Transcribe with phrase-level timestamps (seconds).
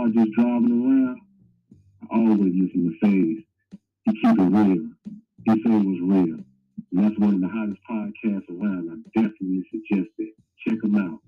[0.00, 1.20] car just driving around,
[2.10, 3.44] I always listen to Phaze.
[4.04, 4.88] He keep it real.
[5.44, 6.38] He say it was real.
[6.92, 8.90] And that's one of the hottest podcasts around.
[8.90, 10.34] I definitely suggest it.
[10.66, 11.20] Check them out.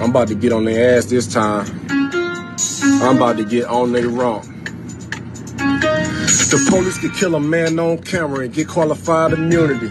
[0.00, 1.66] I'm about to get on their ass this time.
[2.82, 4.53] I'm about to get on their rump.
[6.34, 9.90] The police could kill a man on camera and get qualified immunity.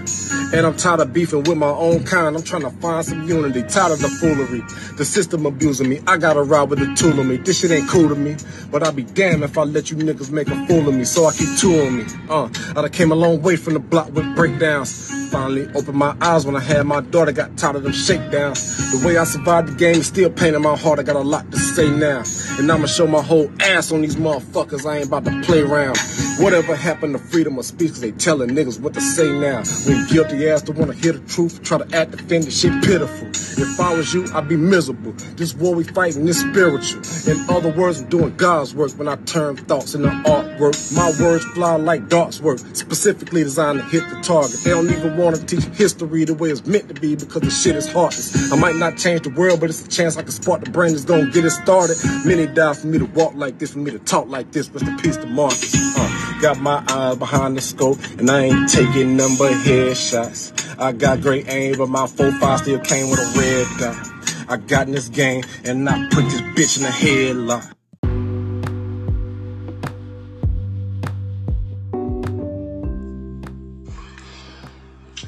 [0.54, 2.36] And I'm tired of beefing with my own kind.
[2.36, 3.64] I'm trying to find some unity.
[3.64, 4.62] Tired of the foolery.
[4.98, 6.02] The system abusing me.
[6.06, 7.38] I gotta ride with the tool of me.
[7.38, 8.36] This shit ain't cool to me.
[8.72, 11.06] But I'll be damned if I let you niggas make a fool of me.
[11.06, 12.06] So I keep two on me.
[12.30, 15.10] Uh, I done came a long way from the block with breakdowns.
[15.32, 17.32] Finally opened my eyes when I had my daughter.
[17.32, 18.92] Got tired of them shakedowns.
[18.92, 21.00] The way I survived the game is still pain in my heart.
[21.00, 22.24] I got a lot to say now.
[22.60, 24.86] And I'ma show my whole ass on these motherfuckers.
[24.86, 25.98] I ain't about to play around.
[26.40, 27.92] Whatever happened to freedom of speech?
[27.92, 29.64] Cause they telling niggas what to say now.
[29.86, 33.28] When guilty ass don't wanna hear the truth, try to act offended, shit pitiful.
[33.30, 35.14] If I was you, I'd be miserable.
[35.36, 37.02] This war we fighting is spiritual.
[37.32, 40.96] In other words, I'm doing God's work when I turn thoughts into artwork.
[40.96, 44.60] My words fly like darts work, specifically designed to hit the target.
[44.64, 47.76] They don't even wanna teach history the way it's meant to be because the shit
[47.76, 48.52] is heartless.
[48.52, 50.94] I might not change the world, but it's a chance I can spark the brain
[50.94, 51.98] that's gonna get it started.
[52.26, 54.68] Many die for me to walk like this, for me to talk like this.
[54.70, 55.76] Rest in peace to Marcus.
[55.96, 60.52] Uh, got my eyes behind the scope, and I ain't taking number headshots.
[60.80, 64.10] I got great aim, but my 4-5 still came with a red dot.
[64.50, 67.70] I got in this game, and I put this bitch in a headlock.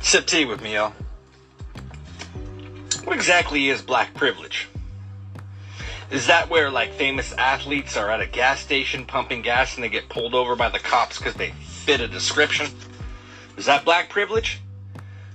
[0.01, 0.93] Sip tea with me, yo.
[3.05, 4.67] What exactly is black privilege?
[6.11, 9.89] Is that where like famous athletes are at a gas station pumping gas and they
[9.89, 12.67] get pulled over by the cops because they fit a description?
[13.57, 14.61] Is that black privilege?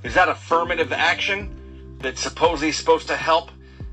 [0.04, 3.50] Is that affirmative action that supposedly is supposed to help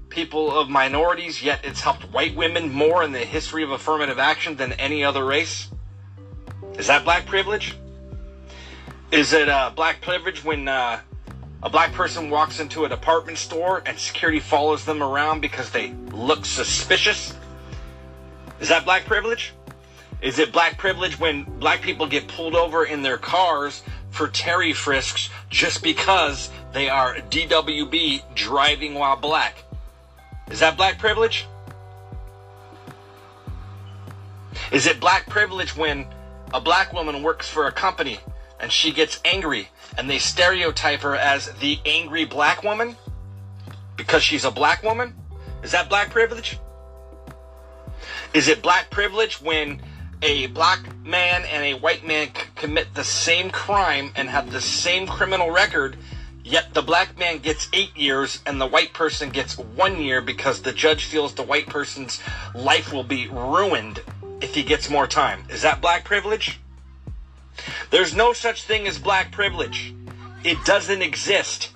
[0.09, 4.55] people of minorities, yet it's helped white women more in the history of affirmative action
[4.55, 5.69] than any other race?
[6.77, 7.75] Is that black privilege?
[9.11, 10.99] Is it uh, black privilege when uh,
[11.63, 15.93] a black person walks into a department store and security follows them around because they
[16.11, 17.35] look suspicious?
[18.59, 19.53] Is that black privilege?
[20.21, 24.73] Is it black privilege when black people get pulled over in their cars for Terry
[24.73, 29.63] frisks just because they are DWB driving while black?
[30.49, 31.45] Is that black privilege?
[34.71, 36.07] Is it black privilege when
[36.53, 38.19] a black woman works for a company
[38.59, 42.95] and she gets angry and they stereotype her as the angry black woman
[43.95, 45.13] because she's a black woman?
[45.63, 46.59] Is that black privilege?
[48.33, 49.81] Is it black privilege when
[50.21, 55.07] a black man and a white man commit the same crime and have the same
[55.07, 55.97] criminal record,
[56.43, 60.61] yet the black man gets eight years and the white person gets one year because
[60.61, 62.21] the judge feels the white person's
[62.55, 64.01] life will be ruined
[64.41, 65.43] if he gets more time?
[65.49, 66.59] Is that black privilege?
[67.89, 69.93] There's no such thing as black privilege.
[70.47, 71.71] It doesn't exist.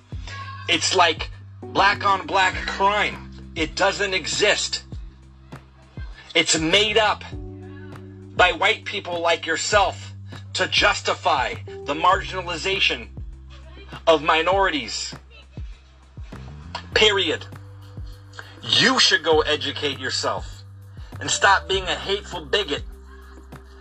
[0.66, 1.28] It's like
[1.62, 3.52] black on black crime.
[3.54, 4.84] It doesn't exist.
[6.34, 7.22] It's made up
[8.34, 10.14] by white people like yourself
[10.54, 11.52] to justify
[11.84, 13.08] the marginalization
[14.06, 15.14] of minorities.
[16.94, 17.44] Period.
[18.62, 20.62] You should go educate yourself
[21.20, 22.84] and stop being a hateful bigot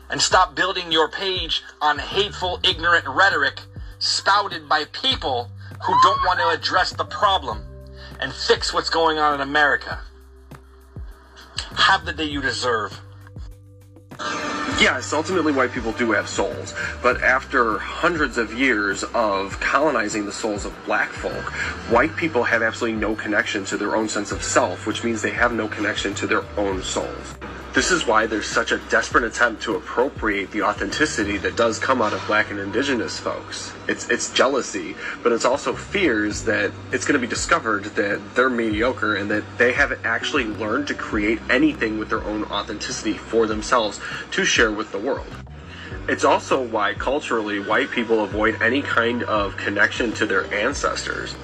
[0.09, 3.61] and stop building your page on hateful, ignorant rhetoric
[4.01, 5.49] spouted by people
[5.85, 7.63] who don't want to address the problem
[8.19, 9.99] and fix what's going on in America.
[11.75, 12.99] have the day you deserve.
[14.79, 20.31] Yes, ultimately white people do have souls, but after hundreds of years of colonizing the
[20.31, 21.53] souls of black folk,
[21.91, 25.31] white people have absolutely no connection to their own sense of self, which means they
[25.31, 27.35] have no connection to their own souls.
[27.73, 32.01] This is why there's such a desperate attempt to appropriate the authenticity that does come
[32.01, 33.73] out of black and indigenous folks.
[33.87, 38.49] It's it's jealousy, but it's also fears that it's going to be discovered that they're
[38.49, 43.47] mediocre and that they haven't actually learned to create anything with their own authenticity for
[43.47, 44.01] themselves
[44.31, 45.33] to share with the world.
[46.09, 51.35] It's also why culturally white people avoid any kind of connection to their ancestors.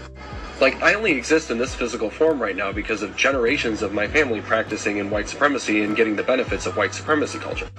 [0.59, 4.07] Like, I only exist in this physical form right now because of generations of my
[4.07, 7.69] family practicing in white supremacy and getting the benefits of white supremacy culture.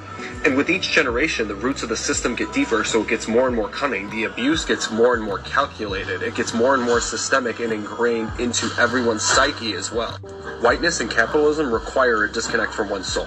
[0.45, 3.49] And with each generation, the roots of the system get deeper, so it gets more
[3.49, 4.09] and more cunning.
[4.11, 6.23] The abuse gets more and more calculated.
[6.23, 10.13] It gets more and more systemic and ingrained into everyone's psyche as well.
[10.61, 13.27] Whiteness and capitalism require a disconnect from one's soul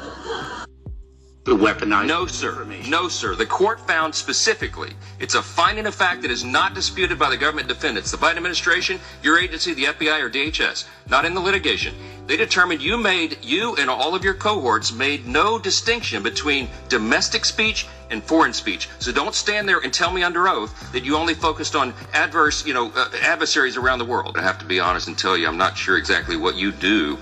[1.44, 2.66] the weaponized no sir.
[2.88, 3.34] no sir.
[3.34, 7.38] The court found specifically it's a finding of fact that is not disputed by the
[7.38, 8.12] government defendants.
[8.12, 11.96] The biden administration your agency the fbi or dhs not in the litigation.
[12.28, 17.44] They determined you made you and all of your cohorts made no distinction between domestic
[17.44, 18.88] speech and foreign speech.
[19.00, 22.68] So don't stand there and tell me under oath that you only focused on adverse
[22.68, 24.38] you know uh, adversaries around the world.
[24.38, 27.18] I have to be honest and tell you i'm not sure exactly what you do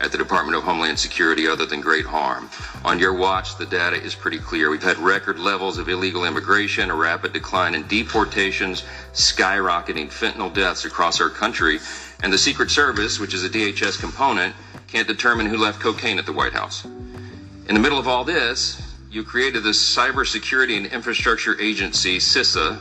[0.00, 2.50] at the Department of Homeland Security other than great harm.
[2.84, 4.70] On your watch, the data is pretty clear.
[4.70, 10.84] We've had record levels of illegal immigration, a rapid decline in deportations, skyrocketing fentanyl deaths
[10.84, 11.78] across our country,
[12.22, 14.54] and the Secret Service, which is a DHS component,
[14.88, 16.84] can't determine who left cocaine at the White House.
[16.84, 18.80] In the middle of all this,
[19.10, 22.76] you created this Cybersecurity and Infrastructure Agency, CISA,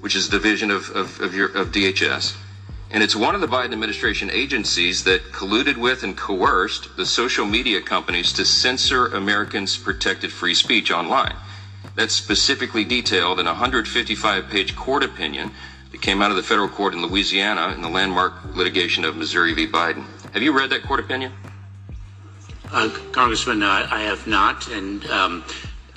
[0.00, 2.34] which is a division of, of, of, your, of DHS
[2.90, 7.46] and it's one of the Biden administration agencies that colluded with and coerced the social
[7.46, 11.34] media companies to censor Americans' protected free speech online.
[11.96, 15.50] That's specifically detailed in a 155 page court opinion
[15.92, 19.54] that came out of the federal court in Louisiana in the landmark litigation of Missouri
[19.54, 19.66] v.
[19.66, 20.04] Biden.
[20.32, 21.32] Have you read that court opinion?
[22.72, 24.66] Uh, Congressman, uh, I have not.
[24.68, 25.44] And um,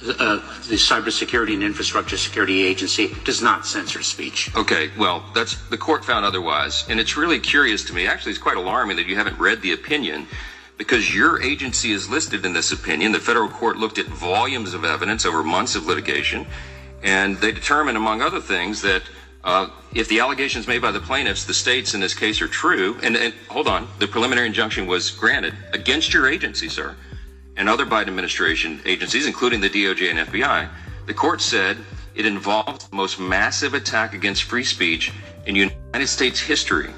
[0.05, 0.35] uh,
[0.67, 4.55] the Cybersecurity and Infrastructure Security Agency does not censor speech.
[4.55, 8.07] Okay, well, that's the court found otherwise, and it's really curious to me.
[8.07, 10.27] Actually, it's quite alarming that you haven't read the opinion
[10.77, 13.11] because your agency is listed in this opinion.
[13.11, 16.45] The federal court looked at volumes of evidence over months of litigation,
[17.01, 19.01] and they determined, among other things, that
[19.43, 22.99] uh, if the allegations made by the plaintiffs, the states in this case, are true,
[23.01, 26.95] and, and hold on, the preliminary injunction was granted against your agency, sir
[27.57, 30.69] and other Biden administration agencies, including the DOJ and FBI,
[31.07, 31.77] the court said
[32.15, 35.11] it involved the most massive attack against free speech
[35.45, 36.89] in United States history.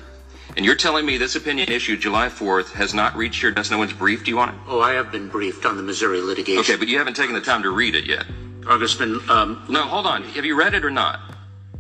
[0.57, 3.71] And you're telling me this opinion issued July 4th has not reached your desk?
[3.71, 4.56] No one's briefed you on it?
[4.67, 6.59] Oh, I have been briefed on the Missouri litigation.
[6.59, 8.25] Okay, but you haven't taken the time to read it yet.
[8.61, 10.23] Congressman, um, no, hold on.
[10.23, 11.19] Have you read it or not?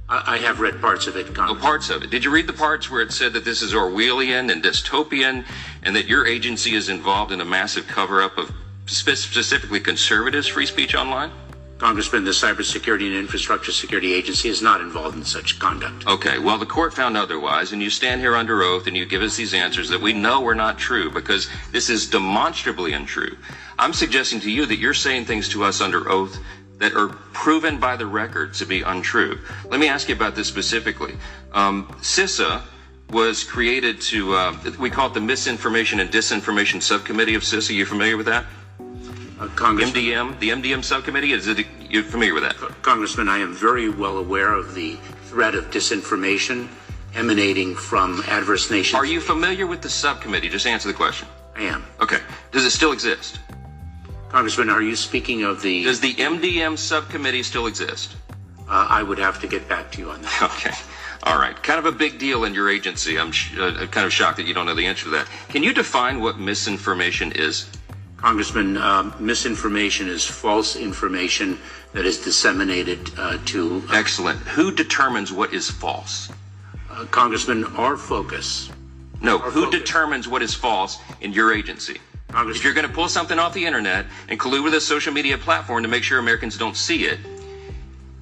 [0.07, 1.27] I, I have read parts of it.
[1.37, 2.09] Oh, parts of it.
[2.09, 5.45] Did you read the parts where it said that this is Orwellian and dystopian
[5.83, 8.51] and that your agency is involved in a massive cover up of
[8.89, 11.31] specifically conservatives' free speech online?
[11.79, 16.05] Congressman, the Cybersecurity and Infrastructure Security Agency is not involved in such conduct.
[16.07, 19.21] Okay, well, the court found otherwise, and you stand here under oath and you give
[19.21, 23.37] us these answers that we know are not true because this is demonstrably untrue.
[23.77, 26.37] I'm suggesting to you that you're saying things to us under oath
[26.79, 29.39] that are proven by the record to be untrue.
[29.69, 31.15] Let me ask you about this specifically.
[31.53, 32.61] Um, CISA
[33.09, 37.73] was created to, uh, we call it the Misinformation and Disinformation Subcommittee of CISA.
[37.73, 38.45] You familiar with that?
[39.39, 41.31] Uh, Congressman, MDM, the MDM subcommittee.
[41.31, 42.57] Is it you're familiar with that?
[42.81, 46.67] Congressman, I am very well aware of the threat of disinformation
[47.15, 48.95] emanating from adverse nations.
[48.95, 50.49] Are you familiar with the subcommittee?
[50.49, 51.27] Just answer the question.
[51.55, 51.85] I am.
[52.01, 52.19] Okay.
[52.51, 53.39] Does it still exist?
[54.29, 55.83] Congressman, are you speaking of the?
[55.85, 58.15] Does the MDM subcommittee still exist?
[58.67, 60.51] Uh, I would have to get back to you on that.
[60.59, 60.75] Okay.
[61.23, 61.61] All right.
[61.63, 63.19] Kind of a big deal in your agency.
[63.19, 65.27] I'm sh- uh, kind of shocked that you don't know the answer to that.
[65.49, 67.69] Can you define what misinformation is?
[68.21, 71.57] Congressman, uh, misinformation is false information
[71.93, 73.81] that is disseminated uh, to.
[73.93, 74.37] Excellent.
[74.39, 76.29] Who determines what is false?
[76.91, 78.69] Uh, Congressman, our focus.
[79.21, 79.79] No, our who focus.
[79.79, 81.99] determines what is false in your agency?
[82.27, 82.57] Congressman.
[82.57, 85.37] If you're going to pull something off the internet and collude with a social media
[85.37, 87.19] platform to make sure Americans don't see it,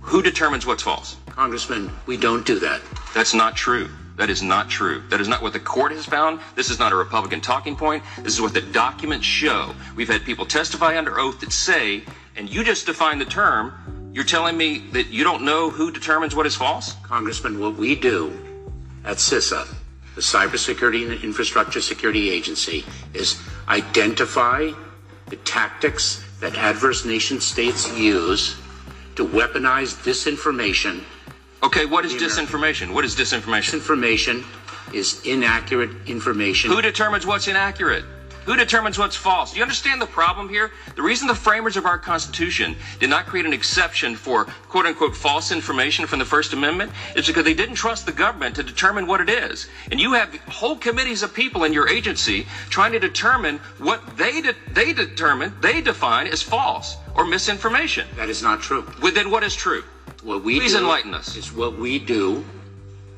[0.01, 1.17] who determines what's false?
[1.25, 2.81] Congressman, we don't do that.
[3.15, 3.89] That's not true.
[4.17, 5.03] That is not true.
[5.09, 6.39] That is not what the court has found.
[6.55, 8.03] This is not a Republican talking point.
[8.17, 9.73] This is what the documents show.
[9.95, 12.03] We've had people testify under oath that say,
[12.35, 13.73] and you just defined the term,
[14.13, 16.93] you're telling me that you don't know who determines what is false?
[17.03, 18.33] Congressman, what we do
[19.05, 19.67] at CISA,
[20.15, 22.83] the Cybersecurity and Infrastructure Security Agency,
[23.13, 24.71] is identify
[25.27, 28.59] the tactics that adverse nation states use
[29.15, 31.03] to weaponize disinformation.
[31.63, 32.93] Okay, what is disinformation?
[32.93, 33.79] What is disinformation?
[33.79, 34.43] Disinformation
[34.93, 36.71] is inaccurate information.
[36.71, 38.05] Who determines what's inaccurate?
[38.45, 39.51] Who determines what's false?
[39.51, 40.71] Do you understand the problem here?
[40.95, 45.17] The reason the framers of our Constitution did not create an exception for quote unquote
[45.17, 49.05] false information from the First Amendment is because they didn't trust the government to determine
[49.05, 49.67] what it is.
[49.91, 54.39] And you have whole committees of people in your agency trying to determine what they
[54.39, 58.07] de- they determine, they define as false or misinformation.
[58.15, 58.89] That is not true.
[59.01, 59.83] Well, then what is true?
[60.23, 61.35] What we Please do enlighten us.
[61.35, 62.43] Is what we do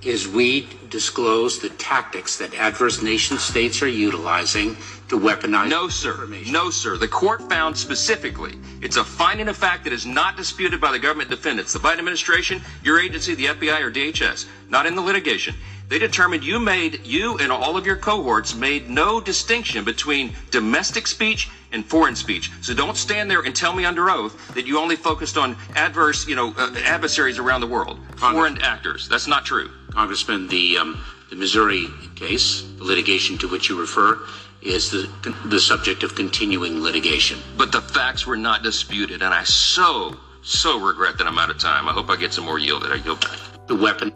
[0.01, 4.77] is we disclose the tactics that adverse nation states are utilizing
[5.09, 6.27] to weaponize No, sir.
[6.47, 6.97] No, sir.
[6.97, 10.99] The court found specifically it's a finding of fact that is not disputed by the
[10.99, 15.55] government defendants, the Biden administration, your agency, the FBI, or DHS, not in the litigation.
[15.89, 21.07] They determined you made, you and all of your cohorts made no distinction between domestic
[21.07, 22.51] speech and foreign speech.
[22.61, 26.27] So don't stand there and tell me under oath that you only focused on adverse,
[26.27, 29.09] you know, uh, adversaries around the world, foreign actors.
[29.09, 29.71] That's not true.
[29.91, 34.19] Congressman, the um, the Missouri case, the litigation to which you refer,
[34.61, 35.09] is the
[35.45, 37.39] the subject of continuing litigation.
[37.57, 41.57] But the facts were not disputed, and I so, so regret that I'm out of
[41.57, 41.89] time.
[41.89, 43.39] I hope I get some more yield that I yield back.
[43.67, 44.11] The weapon.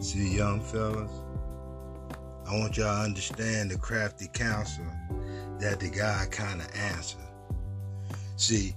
[0.00, 1.10] See, young fellas,
[2.48, 4.86] I want y'all to understand the crafty counsel
[5.58, 7.20] that the guy kind of answered.
[8.36, 8.74] See,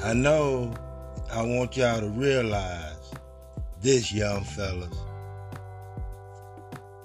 [0.00, 0.72] I know
[1.28, 3.12] I want y'all to realize
[3.80, 4.96] this, young fellas.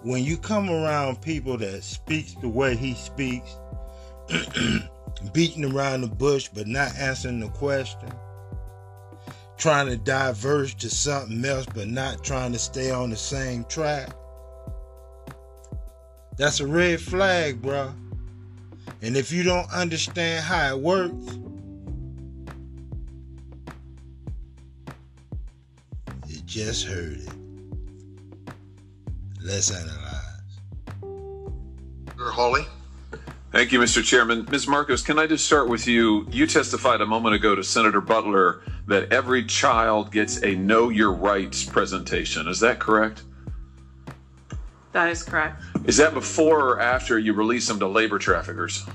[0.03, 3.57] When you come around people that speaks the way he speaks,
[5.33, 8.11] beating around the bush but not answering the question,
[9.57, 14.09] trying to diverge to something else but not trying to stay on the same track.
[16.37, 17.93] That's a red flag, bro.
[19.01, 21.39] And if you don't understand how it works,
[26.27, 27.33] you just heard it.
[29.41, 30.17] Let's analyze.
[32.37, 32.67] Hawley.
[33.51, 34.03] Thank you, Mr.
[34.03, 34.45] Chairman.
[34.51, 34.67] Ms.
[34.67, 36.27] Marcos, can I just start with you?
[36.29, 41.13] You testified a moment ago to Senator Butler that every child gets a Know Your
[41.13, 42.49] Rights presentation.
[42.49, 43.23] Is that correct?
[44.91, 45.61] That is correct.
[45.85, 48.85] Is that before or after you release them to labor traffickers?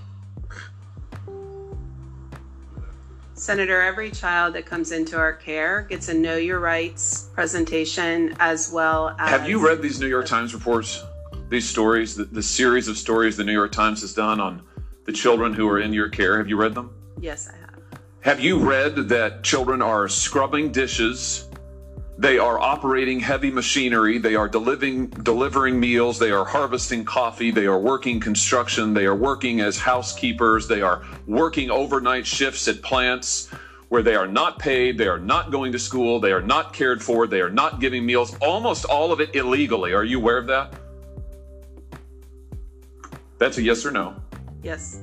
[3.33, 8.71] Senator, every child that comes into our care gets a Know Your Rights presentation as
[8.71, 9.31] well as.
[9.31, 11.03] Have you read these New York Times reports?
[11.53, 14.63] These stories, the, the series of stories the New York Times has done on
[15.05, 16.39] the children who are in your care?
[16.39, 16.95] Have you read them?
[17.21, 18.01] Yes, I have.
[18.21, 21.51] Have you read that children are scrubbing dishes?
[22.17, 24.17] They are operating heavy machinery.
[24.17, 26.19] They are delivering, delivering meals.
[26.19, 27.51] They are harvesting coffee.
[27.51, 28.95] They are working construction.
[28.95, 30.67] They are working as housekeepers.
[30.67, 33.51] They are working overnight shifts at plants
[33.91, 34.97] where they are not paid.
[34.97, 36.19] They are not going to school.
[36.19, 37.27] They are not cared for.
[37.27, 38.35] They are not giving meals.
[38.41, 39.93] Almost all of it illegally.
[39.93, 40.73] Are you aware of that?
[43.43, 44.15] That's a yes or no.
[44.63, 45.01] Yes.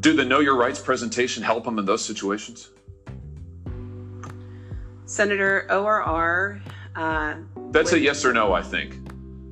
[0.00, 2.70] Do the Know Your Rights presentation help them in those situations?
[5.04, 6.62] Senator ORR.
[6.94, 7.34] Uh,
[7.72, 8.96] That's a yes or no, I think.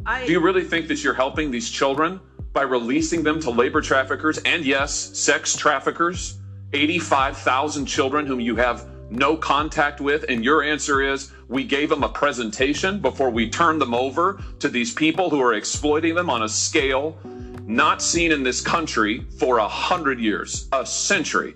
[0.06, 2.20] I, Do you really think that you're helping these children
[2.54, 6.38] by releasing them to labor traffickers and, yes, sex traffickers?
[6.72, 10.24] 85,000 children whom you have no contact with.
[10.30, 14.70] And your answer is we gave them a presentation before we turned them over to
[14.70, 17.18] these people who are exploiting them on a scale
[17.66, 21.54] not seen in this country for a hundred years, a century.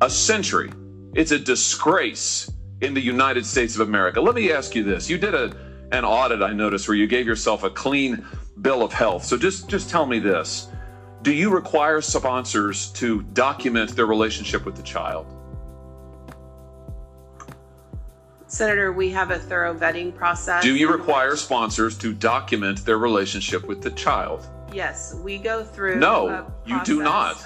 [0.00, 0.70] A century.
[1.14, 4.20] It's a disgrace in the United States of America.
[4.20, 5.10] Let me ask you this.
[5.10, 8.24] You did a an audit I noticed where you gave yourself a clean
[8.60, 9.24] bill of health.
[9.24, 10.68] So just just tell me this.
[11.22, 15.34] Do you require sponsors to document their relationship with the child?
[18.46, 20.62] Senator, we have a thorough vetting process.
[20.62, 24.46] Do you require sponsors to document their relationship with the child?
[24.72, 25.98] Yes, we go through.
[25.98, 27.44] No, you do not.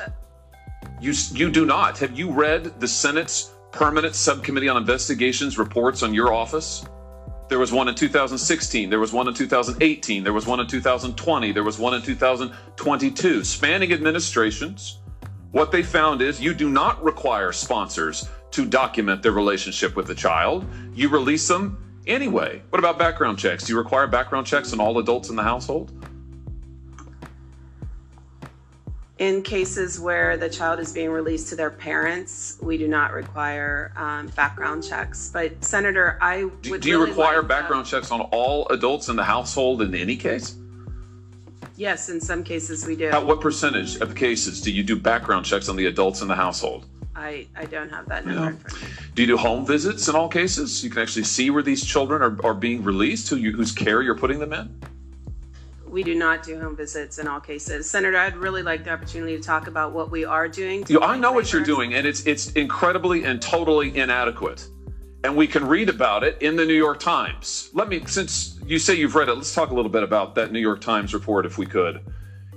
[1.00, 1.98] You you do not.
[1.98, 6.84] Have you read the Senate's Permanent Subcommittee on Investigations reports on your office?
[7.48, 11.52] There was one in 2016, there was one in 2018, there was one in 2020,
[11.52, 15.00] there was one in 2022, spanning administrations.
[15.50, 20.14] What they found is you do not require sponsors to document their relationship with the
[20.14, 20.64] child.
[20.94, 22.62] You release them anyway.
[22.70, 23.64] What about background checks?
[23.64, 25.92] Do you require background checks on all adults in the household?
[29.18, 33.92] In cases where the child is being released to their parents, we do not require
[33.96, 35.30] um, background checks.
[35.32, 39.16] But Senator, I would do you really require like, background checks on all adults in
[39.16, 40.56] the household in any case?
[41.76, 43.10] Yes, in some cases we do.
[43.10, 46.34] How, what percentage of cases do you do background checks on the adults in the
[46.34, 46.86] household?
[47.14, 48.50] I, I don't have that number.
[48.50, 48.88] in front of me.
[49.14, 50.82] Do you do home visits in all cases?
[50.82, 54.02] You can actually see where these children are, are being released, who you, whose care
[54.02, 54.80] you're putting them in?
[55.92, 57.88] We do not do home visits in all cases.
[57.88, 60.86] Senator, I'd really like the opportunity to talk about what we are doing.
[60.88, 64.66] You, I know what you're doing, and it's it's incredibly and totally inadequate.
[65.22, 67.68] And we can read about it in the New York Times.
[67.74, 70.50] Let me, since you say you've read it, let's talk a little bit about that
[70.50, 72.00] New York Times report, if we could.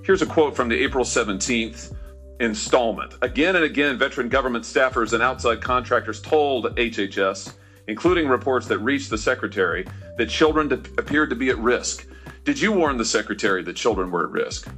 [0.02, 1.94] Here's a quote from the April 17th
[2.40, 3.14] installment.
[3.20, 7.52] Again and again, veteran government staffers and outside contractors told HHS,
[7.86, 12.06] including reports that reached the secretary, that children appeared to be at risk.
[12.46, 14.68] Did you warn the secretary that children were at risk?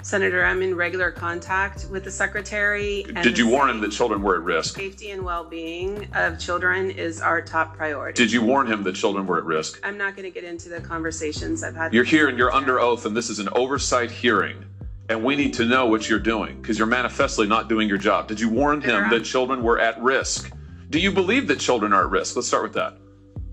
[0.00, 3.04] Senator, I'm in regular contact with the secretary.
[3.04, 4.76] and Did you warn him that children were at risk?
[4.76, 8.16] Safety and well-being of children is our top priority.
[8.16, 9.80] Did you warn him that children were at risk?
[9.82, 11.92] I'm not going to get into the conversations I've had.
[11.92, 14.64] You're here and you're under oath, and this is an oversight hearing.
[15.10, 18.28] And we need to know what you're doing because you're manifestly not doing your job.
[18.28, 20.50] Did you warn him that children were at risk?
[20.88, 22.34] Do you believe that children are at risk?
[22.34, 22.96] Let's start with that.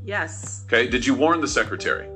[0.05, 0.87] Yes, Okay.
[0.87, 2.09] Did you warn the secretary?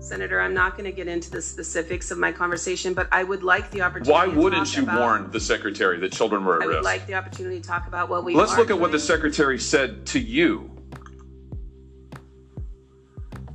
[0.00, 3.42] Senator, I'm not going to get into the specifics of my conversation, but I would
[3.44, 4.10] like the opportunity.
[4.10, 6.74] Why to wouldn't talk you about- warn the secretary that children were at I at
[6.74, 8.34] would like the opportunity to talk about what we.
[8.34, 10.70] Let's look at what the secretary said to you.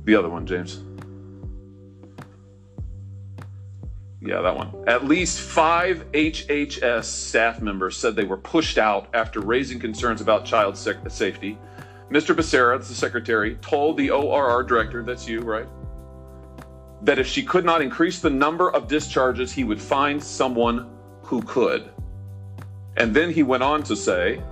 [0.04, 0.80] The other one, James.
[4.20, 4.72] Yeah, that one.
[4.88, 10.44] At least five HHS staff members said they were pushed out after raising concerns about
[10.46, 11.58] child sec- safety.
[12.10, 12.34] Mr.
[12.34, 15.66] Becerra, the secretary, told the ORR director, that's you, right?
[17.02, 20.90] That if she could not increase the number of discharges, he would find someone
[21.22, 21.90] who could.
[22.96, 24.42] And then he went on to say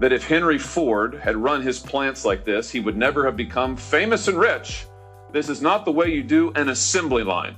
[0.00, 3.76] that if Henry Ford had run his plants like this, he would never have become
[3.76, 4.86] famous and rich.
[5.32, 7.56] This is not the way you do an assembly line.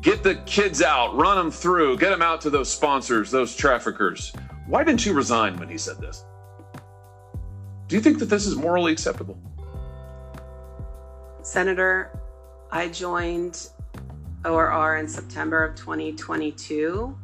[0.00, 4.32] Get the kids out, run them through, get them out to those sponsors, those traffickers.
[4.66, 6.24] Why didn't you resign when he said this?
[7.88, 9.38] Do you think that this is morally acceptable?
[11.42, 12.18] Senator,
[12.70, 13.68] I joined
[14.44, 17.16] ORR in September of 2022.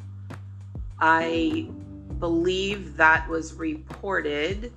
[0.98, 1.68] I
[2.18, 4.72] believe that was reported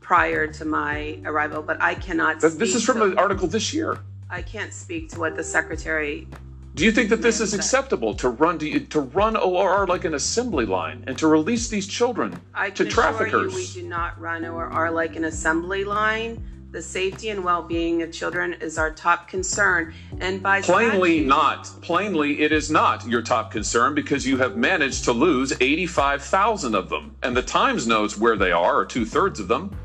[0.00, 2.40] prior to my arrival, but I cannot.
[2.40, 3.98] Th- This is from an article this year.
[4.30, 6.28] I can't speak to what the secretary.
[6.74, 10.14] Do you think that this is acceptable to run to, to run ORR like an
[10.14, 14.18] assembly line and to release these children I to can assure you, we do not
[14.18, 16.42] run ORR like an assembly line.
[16.70, 21.70] The safety and well-being of children is our top concern, and by Plainly statute- not.
[21.82, 26.88] Plainly, it is not your top concern because you have managed to lose 85,000 of
[26.88, 27.14] them.
[27.22, 29.76] And the Times knows where they are, or two thirds of them,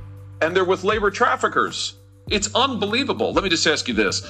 [0.41, 1.95] and they're with labor traffickers.
[2.29, 3.33] It's unbelievable.
[3.33, 4.25] Let me just ask you this.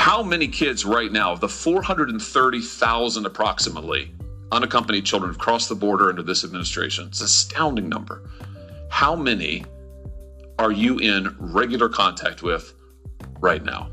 [0.00, 4.10] How many kids right now, the 430,000 approximately
[4.50, 7.08] unaccompanied children have crossed the border under this administration?
[7.08, 8.22] It's an astounding number.
[8.88, 9.66] How many
[10.58, 12.72] are you in regular contact with
[13.40, 13.90] right now?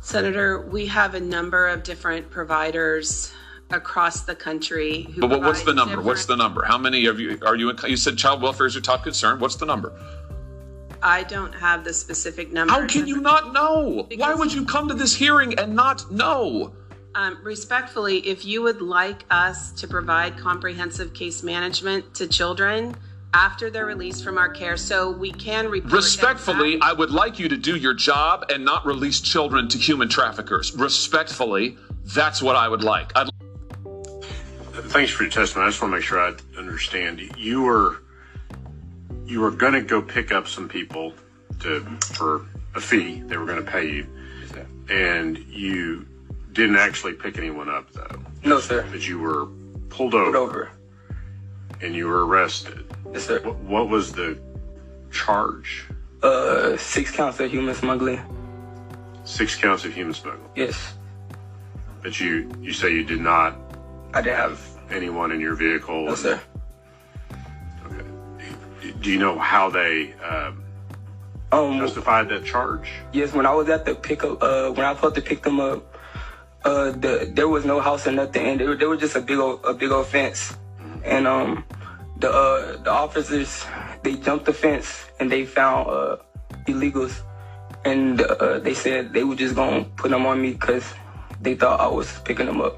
[0.00, 3.32] Senator, we have a number of different providers
[3.70, 5.20] across the country who.
[5.20, 6.02] But what's the number?
[6.02, 6.64] What's the number?
[6.64, 7.76] How many of you are you in?
[7.86, 9.38] You said child welfare is your top concern.
[9.38, 9.92] What's the number?
[11.02, 12.72] I don't have the specific number.
[12.72, 14.06] How can you not know?
[14.16, 16.72] Why would you come to this hearing and not know?
[17.14, 22.94] Um, respectfully, if you would like us to provide comprehensive case management to children
[23.34, 25.90] after they're released from our care, so we can report.
[25.90, 29.68] them Respectfully, back- I would like you to do your job and not release children
[29.68, 30.74] to human traffickers.
[30.76, 33.12] Respectfully, that's what I would like.
[33.16, 33.30] I'd
[34.72, 35.66] Thanks for your testimony.
[35.66, 37.20] I just want to make sure I understand.
[37.36, 37.98] You were
[39.30, 41.14] you were going to go pick up some people
[41.60, 41.80] to
[42.14, 43.20] for a fee.
[43.26, 44.06] They were going to pay you,
[44.88, 46.06] and you
[46.52, 48.20] didn't actually pick anyone up though.
[48.44, 48.86] No, sir.
[48.90, 49.46] But you were
[49.88, 50.70] pulled over, Pulled over.
[51.80, 52.84] and you were arrested.
[53.12, 53.40] Yes, sir.
[53.40, 54.38] What, what was the
[55.12, 55.84] charge?
[56.22, 58.20] Uh, six counts of human smuggling.
[59.24, 60.48] Six counts of human smuggling.
[60.56, 60.94] Yes.
[62.02, 63.56] But you you say you did not
[64.14, 66.06] I didn't have anyone in your vehicle.
[66.06, 66.40] No, sir.
[69.00, 70.62] Do you know how they um,
[71.52, 72.90] Um, justified that charge?
[73.12, 75.58] Yes, when I was at the pickup, uh, when I was supposed to pick them
[75.58, 75.82] up,
[76.64, 79.38] uh, the, there was no house or nothing, and there, there was just a big
[79.38, 80.54] old, a big old fence,
[81.04, 81.64] and um,
[82.18, 83.64] the uh, the officers
[84.02, 86.16] they jumped the fence and they found uh,
[86.68, 87.22] illegals,
[87.86, 90.84] and uh, they said they were just gonna put them on me because
[91.40, 92.76] they thought I was picking them up.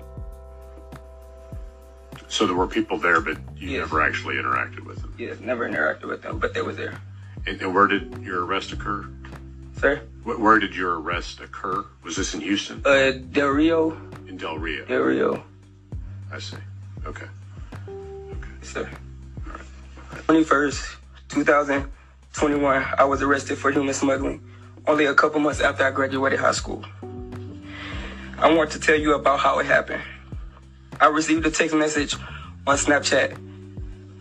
[2.32, 5.14] So there were people there, but you never actually interacted with them.
[5.18, 6.98] Yes, never interacted with them, but they were there.
[7.46, 9.06] And, and where did your arrest occur?
[9.78, 9.96] Sir?
[10.24, 11.84] Wh- Where did your arrest occur?
[12.02, 12.80] Was this in Houston?
[12.86, 13.90] Uh, Del Rio.
[14.26, 14.86] In Del Rio.
[14.86, 15.44] Del Rio.
[16.32, 16.56] I see.
[17.04, 17.26] Okay.
[18.62, 18.88] Sir.
[20.28, 20.96] 21st,
[21.28, 24.40] 2021, I was arrested for human smuggling
[24.86, 26.82] only a couple months after I graduated high school.
[28.38, 30.02] I want to tell you about how it happened.
[31.02, 32.14] I received a text message
[32.64, 33.36] on Snapchat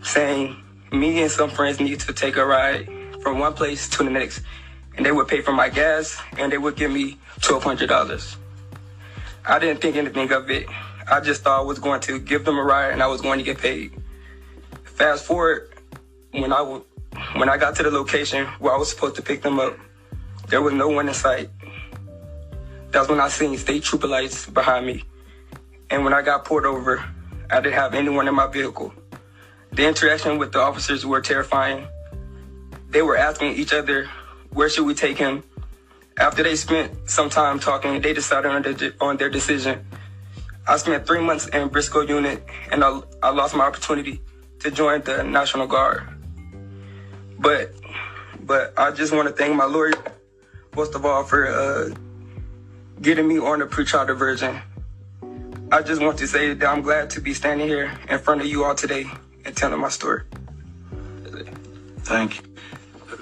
[0.02, 0.56] saying
[0.90, 2.88] me and some friends need to take a ride
[3.22, 4.42] from one place to the next,
[4.96, 8.36] and they would pay for my gas and they would give me $1,200.
[9.46, 10.66] I didn't think anything of it.
[11.08, 13.38] I just thought I was going to give them a ride and I was going
[13.38, 13.92] to get paid.
[14.82, 15.72] Fast forward,
[16.32, 16.84] when I w-
[17.36, 19.78] when I got to the location where I was supposed to pick them up,
[20.48, 21.48] there was no one in sight.
[22.90, 25.04] That's when I seen state trooper lights behind me.
[25.92, 27.04] And when I got pulled over,
[27.50, 28.94] I didn't have anyone in my vehicle.
[29.72, 31.86] The interaction with the officers were terrifying.
[32.88, 34.08] They were asking each other,
[34.54, 35.42] where should we take him?
[36.18, 39.84] After they spent some time talking, they decided on their, on their decision.
[40.66, 44.22] I spent three months in Briscoe unit and I, I lost my opportunity
[44.60, 46.08] to join the National Guard.
[47.38, 47.74] But
[48.40, 49.92] but I just want to thank my lawyer
[50.74, 51.94] most of all for uh,
[53.02, 54.60] getting me on the pretrial diversion.
[55.72, 58.46] I just want to say that I'm glad to be standing here in front of
[58.46, 59.06] you all today
[59.46, 60.24] and telling my story.
[62.00, 62.42] Thank you.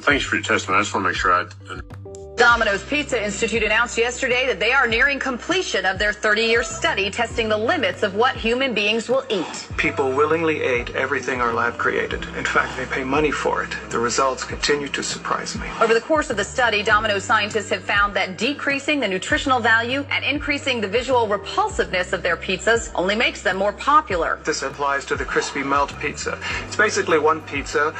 [0.01, 0.81] Thanks for your testimony.
[0.81, 2.10] I just want to make sure I.
[2.41, 7.11] Domino's Pizza Institute announced yesterday that they are nearing completion of their 30 year study
[7.11, 9.69] testing the limits of what human beings will eat.
[9.77, 12.25] People willingly ate everything our lab created.
[12.39, 13.77] In fact, they pay money for it.
[13.91, 15.69] The results continue to surprise me.
[15.83, 20.07] Over the course of the study, Domino's scientists have found that decreasing the nutritional value
[20.11, 24.39] and increasing the visual repulsiveness of their pizzas only makes them more popular.
[24.45, 26.39] This applies to the crispy melt pizza.
[26.67, 27.95] It's basically one pizza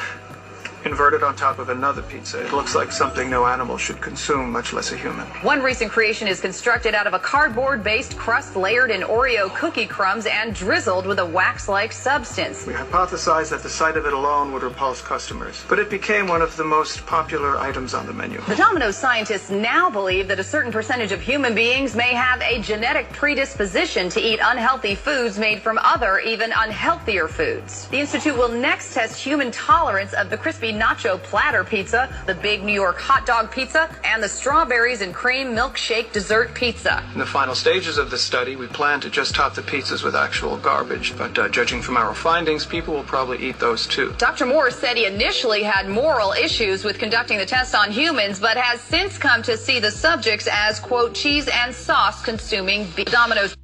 [0.85, 2.45] inverted on top of another pizza.
[2.45, 5.27] It looks like something no animal should consume, much less a human.
[5.43, 9.87] One recent creation is constructed out of a cardboard based crust layered in Oreo cookie
[9.87, 12.67] crumbs and drizzled with a wax like substance.
[12.67, 16.43] We hypothesized that the sight of it alone would repulse customers, but it became one
[16.43, 18.41] of the most popular items on the menu.
[18.43, 22.61] The Domino's scientists now believe that a certain percentage of human beings may have a
[22.61, 27.87] genetic predisposition to eat unhealthy foods made from other, even unhealthier foods.
[27.89, 32.63] The Institute will next test human tolerance of the crispy nacho platter pizza, the big
[32.63, 37.03] New York hot dog pizza, and the strawberries and cream milkshake dessert pizza.
[37.13, 40.15] In the final stages of the study, we plan to just top the pizzas with
[40.15, 44.15] actual garbage, but uh, judging from our findings, people will probably eat those too.
[44.19, 44.47] Dr.
[44.47, 48.81] Moore said he initially had moral issues with conducting the test on humans, but has
[48.81, 53.57] since come to see the subjects as, quote, cheese and sauce consuming Domino's.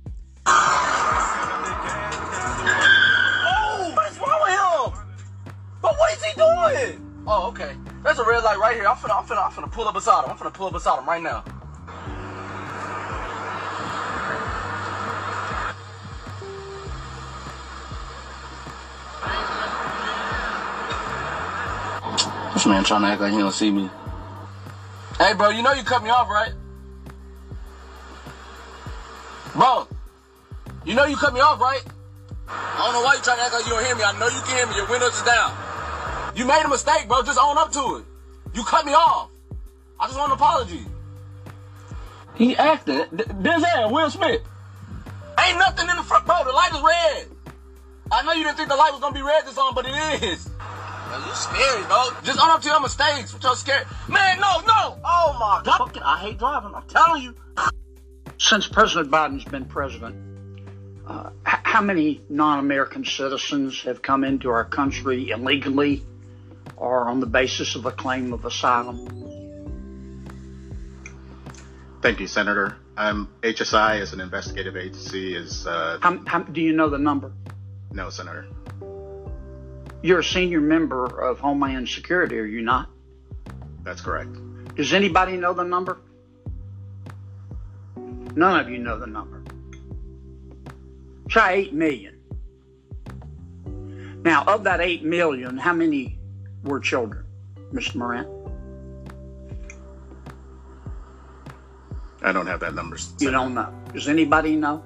[5.87, 7.23] But what is he doing?
[7.29, 7.77] Oh, okay.
[8.03, 8.89] There's a red light right here.
[8.89, 10.33] I'm finna, I'm finna, I'm finna pull up beside him.
[10.33, 11.45] I'm finna pull up beside him right now.
[22.53, 23.89] This man trying to act like he don't see me.
[25.19, 26.53] Hey, bro, you know you cut me off, right?
[29.55, 29.87] Bro,
[30.85, 31.85] you know you cut me off, right?
[32.49, 34.03] I don't know why you trying to act like you don't hear me.
[34.03, 34.77] I know you can hear me.
[34.77, 35.53] Your windows is down.
[36.37, 37.23] You made a mistake, bro.
[37.23, 38.05] Just own up to it.
[38.55, 39.31] You cut me off.
[39.99, 40.81] I just want an apology.
[42.35, 43.05] He acting.
[43.43, 44.43] Denzel, Will Smith.
[45.41, 46.45] Ain't nothing in the front, bro.
[46.45, 47.29] The light is red.
[48.13, 50.23] I know you didn't think the light was gonna be red this on, but it
[50.23, 50.49] is.
[50.49, 52.09] Man, you scary, bro.
[52.23, 53.33] Just own up to your mistakes.
[53.33, 53.87] What y'all scared?
[54.09, 54.99] Man, no, no.
[55.05, 55.79] Oh my god.
[55.79, 56.75] Fucking, I hate driving.
[56.75, 57.35] I'm telling you.
[58.39, 60.15] Since President Biden's been president,
[61.07, 66.03] uh, how many non-American citizens have come into our country illegally
[66.77, 69.07] or on the basis of a claim of asylum?
[72.03, 72.77] Thank you, Senator.
[72.97, 77.33] Um, HSI as an investigative agency is uh, How, how, do you know the number?
[77.93, 78.47] no, Senator.
[80.03, 82.89] You're a senior member of Homeland Security, are you not?
[83.83, 84.31] That's correct.
[84.77, 85.99] Does anybody know the number?
[87.97, 89.36] None of you know the number.
[91.29, 92.21] Try 8 million.
[94.23, 96.19] Now, of that 8 million, how many
[96.65, 97.25] were children,
[97.73, 97.97] Mr.
[97.97, 98.29] Morant?
[102.23, 102.99] I don't have that number.
[103.21, 103.73] You don't know.
[103.93, 104.83] Does anybody know?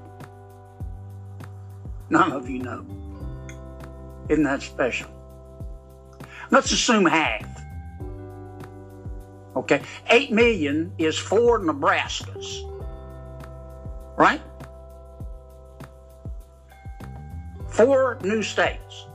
[2.11, 2.85] None of you know.
[4.29, 5.09] Isn't that special?
[6.51, 7.47] Let's assume half.
[9.57, 9.81] Okay.
[10.09, 12.67] 8 million is four Nebraskas.
[14.19, 14.43] Right?
[17.81, 19.07] Four new states.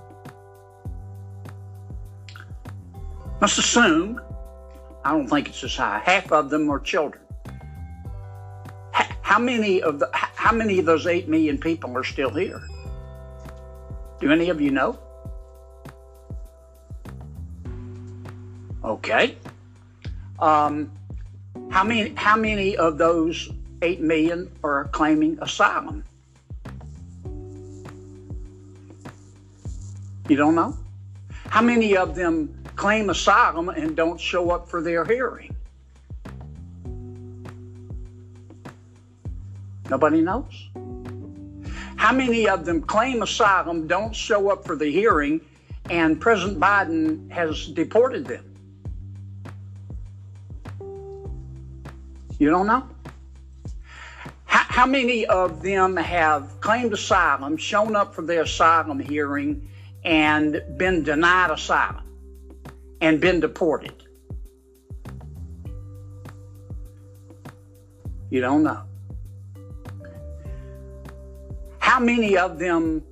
[3.39, 4.19] Let's assume
[5.03, 6.01] I don't think it's as high.
[6.03, 7.21] Half of them are children.
[9.21, 12.59] How many of the how many of those eight million people are still here?
[14.19, 14.97] Do any of you know?
[18.83, 19.37] Okay.
[20.39, 20.91] Um,
[21.69, 23.51] how many how many of those
[23.83, 26.03] eight million are claiming asylum?
[30.27, 30.75] You don't know?
[31.49, 35.55] How many of them claim asylum and don't show up for their hearing?
[39.89, 40.69] Nobody knows.
[41.95, 45.41] How many of them claim asylum, don't show up for the hearing,
[45.89, 48.51] and President Biden has deported them?
[52.39, 52.87] You don't know?
[54.45, 59.67] How, how many of them have claimed asylum, shown up for their asylum hearing,
[60.05, 62.03] and been denied asylum
[63.01, 64.03] and been deported?
[68.29, 68.83] You don't know.
[71.79, 73.03] How many of them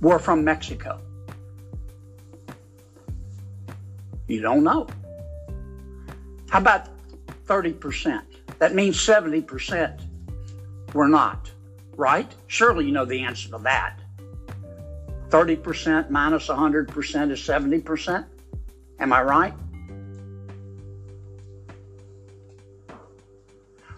[0.00, 1.00] were from Mexico?
[4.26, 4.86] You don't know.
[6.50, 6.88] How about
[7.46, 8.22] 30%?
[8.58, 10.00] That means 70%
[10.92, 11.50] were not,
[11.96, 12.30] right?
[12.46, 13.97] Surely you know the answer to that.
[15.30, 18.24] 30% minus 100% is 70%.
[19.00, 19.54] Am I right?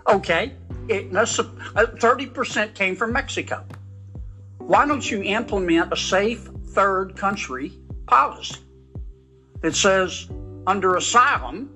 [0.07, 0.55] Okay,
[0.89, 1.45] it, let's, uh,
[1.77, 3.65] 30% came from Mexico.
[4.59, 7.73] Why don't you implement a safe third country
[8.07, 8.57] policy
[9.61, 10.29] that says
[10.67, 11.71] under asylum,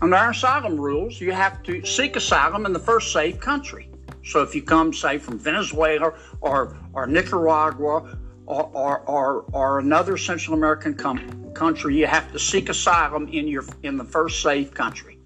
[0.00, 3.90] under our asylum rules, you have to seek asylum in the first safe country.
[4.24, 8.17] So if you come, say, from Venezuela or, or Nicaragua
[8.48, 13.46] or, or, or, or another Central American com- country, you have to seek asylum in,
[13.46, 15.18] your, in the first safe country.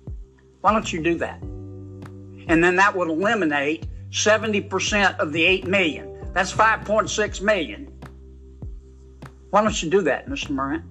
[0.61, 1.41] Why don't you do that?
[1.41, 6.33] And then that would eliminate 70% of the 8 million.
[6.33, 7.93] That's 5.6 million.
[9.51, 10.51] Why don't you do that, Mr.
[10.51, 10.85] Morant?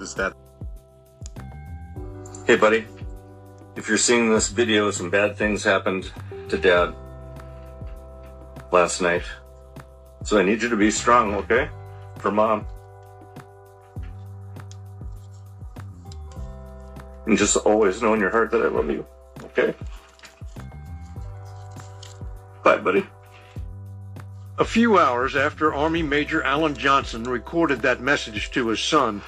[0.00, 0.34] Is that?
[2.46, 2.86] Hey, buddy.
[3.76, 6.10] If you're seeing this video, some bad things happened
[6.48, 6.94] to Dad
[8.72, 9.22] last night.
[10.24, 11.68] So I need you to be strong, okay?
[12.18, 12.66] For Mom.
[17.26, 19.06] And just always know in your heart that I love you,
[19.44, 19.74] okay?
[22.64, 23.06] Bye, buddy.
[24.58, 29.20] A few hours after Army Major Alan Johnson recorded that message to his son,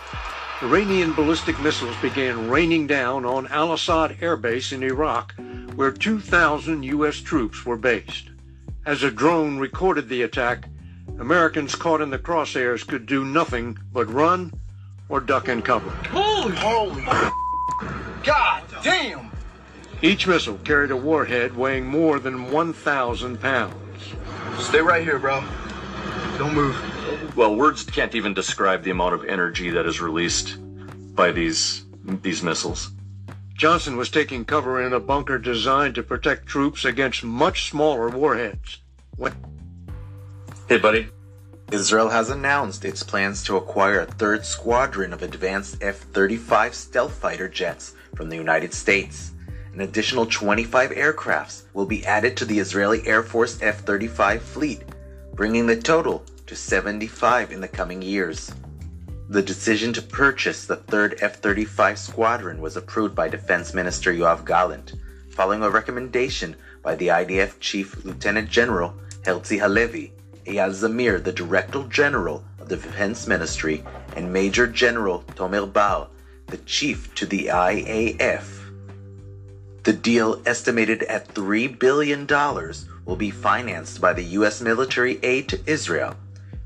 [0.60, 5.32] Iranian ballistic missiles began raining down on Al Asad Air Base in Iraq,
[5.76, 7.16] where 2,000 U.S.
[7.18, 8.30] troops were based.
[8.84, 10.64] As a drone recorded the attack,
[11.20, 14.52] Americans caught in the crosshairs could do nothing but run
[15.08, 15.90] or duck and cover.
[16.08, 17.04] Holy, holy,
[18.24, 19.30] God damn!
[20.02, 24.14] Each missile carried a warhead weighing more than 1,000 pounds.
[24.58, 25.44] Stay right here, bro.
[26.36, 26.97] Don't move.
[27.36, 30.56] Well, words can't even describe the amount of energy that is released
[31.14, 31.84] by these
[32.22, 32.90] these missiles.
[33.54, 38.78] Johnson was taking cover in a bunker designed to protect troops against much smaller warheads.
[39.16, 39.34] When
[40.68, 41.08] Hey, buddy.
[41.70, 47.12] Israel has announced its plans to acquire a third squadron of advanced F 35 stealth
[47.12, 49.32] fighter jets from the United States.
[49.74, 54.82] An additional 25 aircrafts will be added to the Israeli Air Force F 35 fleet,
[55.34, 58.50] bringing the total to 75 in the coming years.
[59.28, 64.46] The decision to purchase the third F 35 squadron was approved by Defense Minister Yoav
[64.46, 64.94] Gallant,
[65.28, 70.10] following a recommendation by the IDF Chief Lieutenant General Herzi Halevi,
[70.46, 73.84] Eyal Zamir, the Director General of the Defense Ministry,
[74.16, 76.08] and Major General Tomer Bar,
[76.46, 78.54] the Chief to the IAF.
[79.82, 82.26] The deal, estimated at $3 billion,
[83.04, 84.62] will be financed by the U.S.
[84.62, 86.16] military aid to Israel.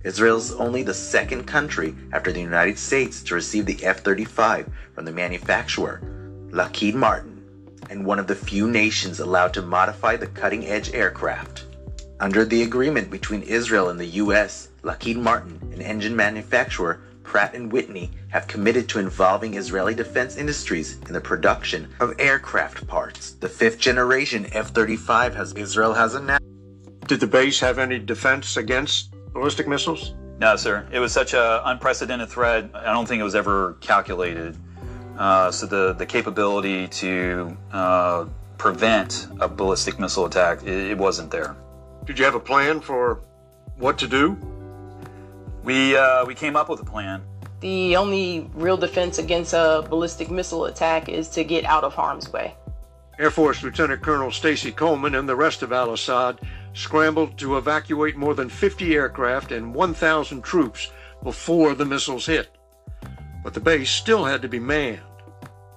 [0.04, 4.68] Israel is only the second country after the United States to receive the F 35
[4.94, 6.00] from the manufacturer,
[6.50, 7.42] Lockheed Martin,
[7.88, 11.66] and one of the few nations allowed to modify the cutting edge aircraft.
[12.18, 17.70] Under the agreement between Israel and the U.S., Lockheed Martin and engine manufacturer Pratt &
[17.70, 23.32] Whitney have committed to involving Israeli defense industries in the production of aircraft parts.
[23.32, 26.44] The fifth generation F-35 has Israel has announced.
[27.06, 30.14] Did the base have any defense against ballistic missiles?
[30.38, 30.86] No, sir.
[30.90, 32.70] It was such an unprecedented threat.
[32.74, 34.56] I don't think it was ever calculated.
[35.16, 38.26] Uh, so the the capability to uh,
[38.58, 41.54] prevent a ballistic missile attack, it, it wasn't there.
[42.04, 43.20] Did you have a plan for
[43.76, 44.36] what to do?
[45.64, 47.22] We uh, we came up with a plan.
[47.60, 52.32] The only real defense against a ballistic missile attack is to get out of harm's
[52.32, 52.56] way.
[53.18, 56.40] Air Force Lieutenant Colonel Stacy Coleman and the rest of Al Asad
[56.74, 60.90] scrambled to evacuate more than 50 aircraft and 1,000 troops
[61.22, 62.56] before the missiles hit.
[63.42, 65.00] But the base still had to be manned.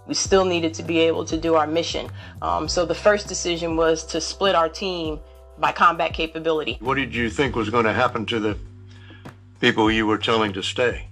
[0.07, 2.09] We still needed to be able to do our mission.
[2.41, 5.19] Um, so the first decision was to split our team
[5.57, 6.77] by combat capability.
[6.79, 8.57] What did you think was going to happen to the
[9.59, 11.07] people you were telling to stay?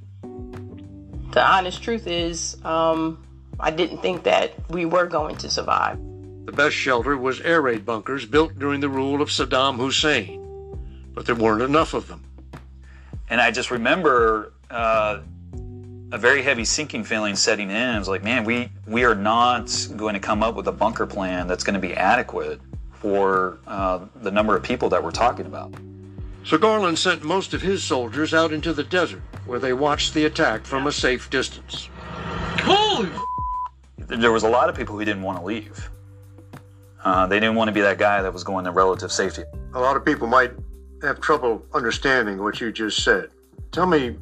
[1.31, 3.25] The honest truth is, um,
[3.59, 5.97] I didn't think that we were going to survive.
[6.45, 10.77] The best shelter was air raid bunkers built during the rule of Saddam Hussein,
[11.13, 12.23] but there weren't enough of them.
[13.29, 15.19] And I just remember uh,
[16.11, 17.75] a very heavy sinking feeling setting in.
[17.75, 21.07] I was like, man, we, we are not going to come up with a bunker
[21.07, 22.59] plan that's going to be adequate
[22.91, 25.73] for uh, the number of people that we're talking about.
[26.43, 30.25] So Garland sent most of his soldiers out into the desert, where they watched the
[30.25, 31.87] attack from a safe distance.
[32.59, 33.09] Holy!
[33.97, 35.89] There was a lot of people who didn't want to leave.
[37.03, 39.43] Uh, they didn't want to be that guy that was going to relative safety.
[39.73, 40.51] A lot of people might
[41.01, 43.29] have trouble understanding what you just said.
[43.71, 44.15] Tell me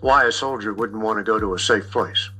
[0.00, 2.30] why a soldier wouldn't want to go to a safe place.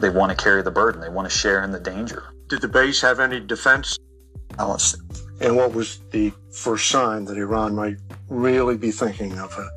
[0.00, 1.00] They want to carry the burden.
[1.00, 2.24] They want to share in the danger.
[2.48, 3.98] Did the base have any defense?
[4.58, 4.96] Alice.
[5.40, 7.96] And what was the first sign that Iran might
[8.28, 9.70] really be thinking of a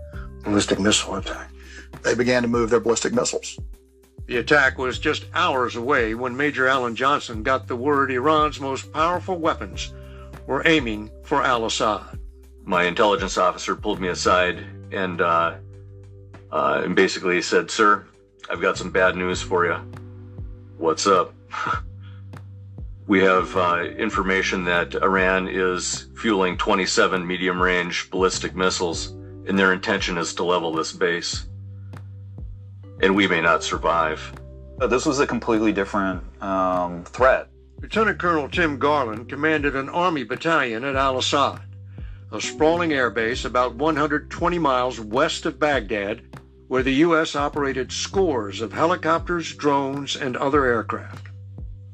[0.44, 1.50] ballistic missile attack?
[2.02, 3.58] They began to move their ballistic missiles.
[4.26, 8.92] The attack was just hours away when Major Alan Johnson got the word Iran's most
[8.94, 9.94] powerful weapons
[10.48, 12.20] were aiming for al Asad.
[12.64, 15.56] My intelligence officer pulled me aside and, uh,
[16.52, 18.06] uh, and basically said, Sir,
[18.50, 19.76] I've got some bad news for you.
[20.78, 21.34] What's up?
[23.08, 29.10] we have uh, information that Iran is fueling 27 medium range ballistic missiles,
[29.48, 31.46] and their intention is to level this base
[33.04, 34.34] and we may not survive.
[34.80, 37.50] Uh, this was a completely different um, threat.
[37.82, 41.60] Lieutenant Colonel Tim Garland commanded an Army battalion at Al Asad,
[42.32, 46.22] a sprawling airbase about 120 miles west of Baghdad,
[46.70, 47.36] where the U.S.
[47.36, 51.28] operated scores of helicopters, drones, and other aircraft.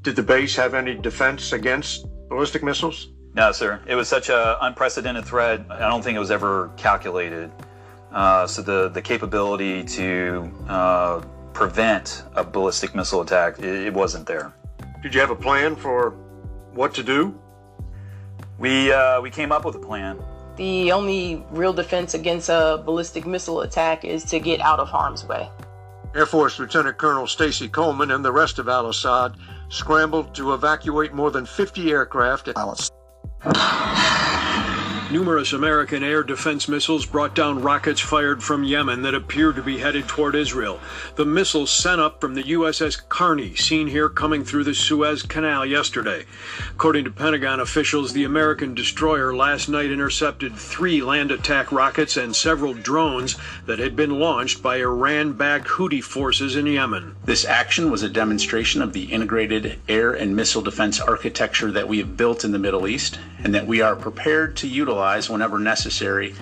[0.03, 3.07] Did the base have any defense against ballistic missiles?
[3.33, 3.81] No, sir.
[3.87, 5.65] It was such an unprecedented threat.
[5.71, 7.51] I don't think it was ever calculated
[8.11, 11.21] uh, so the, the capability to uh,
[11.53, 14.53] prevent a ballistic missile attack, it, it, wasn't there.
[15.03, 16.11] Did you have a plan for
[16.73, 17.39] what to do?
[18.57, 20.19] We, uh, we came up with a plan.
[20.57, 25.25] The only real defense against a ballistic missile attack is to get out of harm's
[25.25, 25.49] way.
[26.15, 29.37] Air Force Lieutenant Colonel Stacy Coleman and the rest of Al Asad
[29.69, 32.49] scrambled to evacuate more than 50 aircraft.
[32.57, 32.89] Alice.
[35.11, 39.79] Numerous American air defense missiles brought down rockets fired from Yemen that appear to be
[39.79, 40.79] headed toward Israel.
[41.15, 45.65] The missiles sent up from the USS Carney, seen here coming through the Suez Canal
[45.65, 46.25] yesterday.
[46.69, 52.35] According to Pentagon officials, the American destroyer last night intercepted three land attack rockets and
[52.35, 57.15] several drones that had been launched by Iran backed Houthi forces in Yemen.
[57.25, 61.97] This action was a demonstration of the integrated air and missile defense architecture that we
[61.97, 65.59] have built in the Middle East and that we are prepared to utilize utilize whenever
[65.59, 66.35] necessary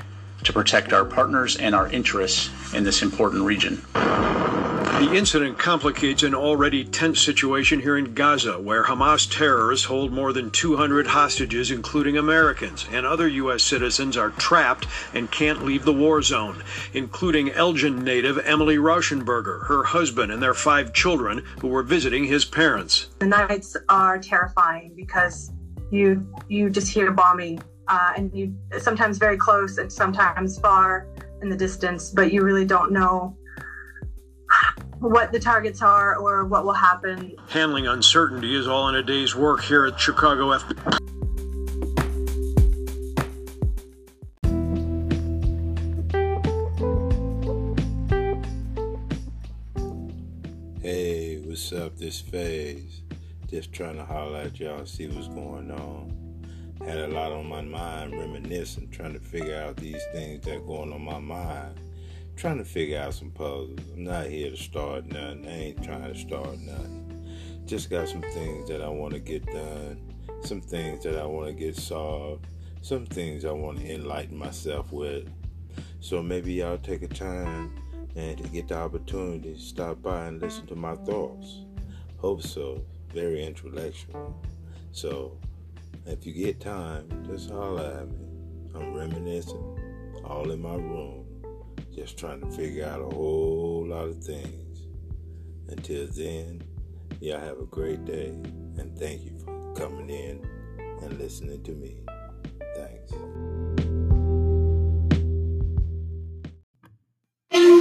[0.43, 3.81] to protect our partners and our interests in this important region.
[3.93, 10.33] The incident complicates an already tense situation here in Gaza, where Hamas terrorists hold more
[10.33, 13.62] than 200 hostages, including Americans, and other U.S.
[13.62, 19.83] citizens are trapped and can't leave the war zone, including Elgin native Emily Rauschenberger, her
[19.83, 23.07] husband, and their five children who were visiting his parents.
[23.19, 25.51] The nights are terrifying because
[25.91, 31.07] you you just hear bombing uh, and you sometimes very close and sometimes far
[31.41, 33.36] in the distance, but you really don't know
[34.99, 37.36] what the targets are or what will happen.
[37.49, 40.97] Handling uncertainty is all in a day's work here at Chicago FBI.
[50.82, 51.97] Hey, what's up?
[51.97, 53.07] This Phaze.
[53.48, 56.28] Just trying to holler at y'all, see what's going on
[56.86, 60.93] had a lot on my mind, reminiscing, trying to figure out these things that going
[60.93, 61.80] on my mind,
[62.36, 63.80] trying to figure out some puzzles.
[63.93, 65.48] I'm not here to start nothing.
[65.48, 67.28] I ain't trying to start nothing.
[67.66, 71.48] Just got some things that I want to get done, some things that I want
[71.48, 72.48] to get solved,
[72.82, 75.28] some things I want to enlighten myself with.
[76.00, 77.76] So maybe y'all take a time
[78.16, 81.66] and to get the opportunity to stop by and listen to my thoughts.
[82.18, 82.82] Hope so.
[83.14, 84.39] Very intellectual.
[84.91, 85.38] So
[86.05, 88.28] if you get time, just holler at me.
[88.76, 89.76] I'm reminiscing.
[90.24, 91.26] all in my room,
[91.95, 94.88] just trying to figure out a whole lot of things.
[95.70, 96.62] Until then,
[97.22, 98.30] y'all have a great day,
[98.78, 100.45] and thank you for coming in
[101.01, 101.97] and listening to me.
[102.76, 103.14] Thanks.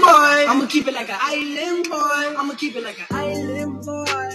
[0.07, 0.47] boy.
[0.51, 2.39] I'ma keep it like an island boy.
[2.39, 4.26] I'ma keep it like an island boy.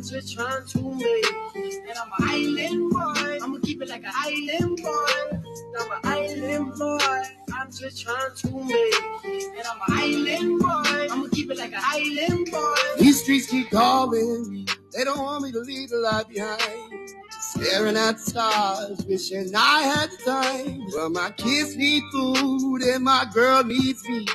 [0.00, 1.26] I'm just trying to make.
[1.54, 3.38] And I'm an island boy.
[3.42, 5.38] I'ma keep it like an island boy.
[5.78, 7.22] I'm an island boy.
[7.52, 8.94] I'm just trying to make.
[9.26, 11.06] And I'm an island boy.
[11.12, 12.74] I'ma keep it like an island boy.
[12.98, 14.64] These streets keep calling me.
[14.96, 17.10] They don't want me to leave the life behind.
[17.38, 20.82] Staring at stars, wishing I had time.
[20.94, 24.26] Well, my kids need food and my girl needs me.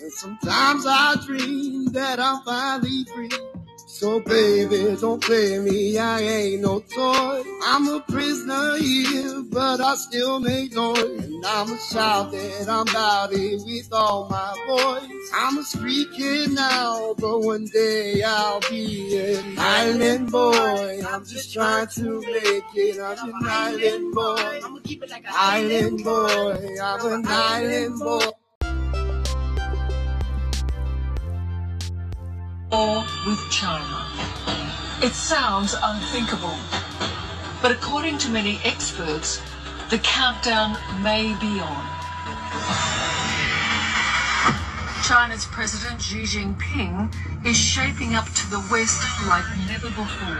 [0.00, 3.49] And sometimes I dream that I'm finally free.
[4.00, 7.42] So baby, don't play me, I ain't no toy.
[7.66, 11.22] I'm a prisoner here, but I still make noise.
[11.22, 15.30] And I'ma shout that I'm about it with all my voice.
[15.34, 15.64] I'm a
[16.16, 21.02] kid now, but one day I'll be an island boy.
[21.06, 22.98] I'm just trying to make it.
[22.98, 24.60] I'm an island boy.
[24.64, 26.56] I'ma keep it like an island boy.
[26.82, 28.30] I'm an island boy.
[32.70, 34.06] War with China.
[35.02, 36.54] It sounds unthinkable,
[37.60, 39.42] but according to many experts,
[39.90, 41.86] the countdown may be on.
[45.02, 47.12] China's President Xi Jinping
[47.44, 50.38] is shaping up to the West like never before.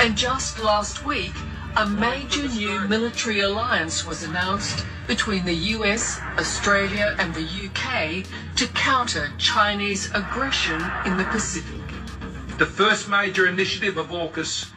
[0.00, 1.34] And just last week,
[1.76, 8.24] a major new military alliance was announced between the US, Australia, and the UK
[8.56, 11.80] to counter Chinese aggression in the Pacific.
[12.58, 14.70] The first major initiative of AUKUS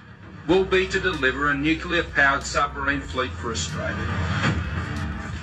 [0.47, 4.07] will be to deliver a nuclear powered submarine fleet for Australia.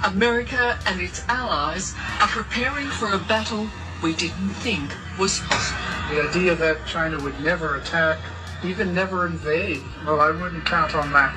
[0.05, 3.68] America and its allies are preparing for a battle
[4.03, 5.80] we didn't think was possible.
[6.11, 8.18] The idea that China would never attack,
[8.64, 11.32] even never invade, well, I wouldn't count on that.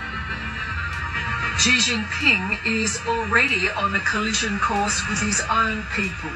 [1.59, 6.31] Xi Jinping is already on a collision course with his own people.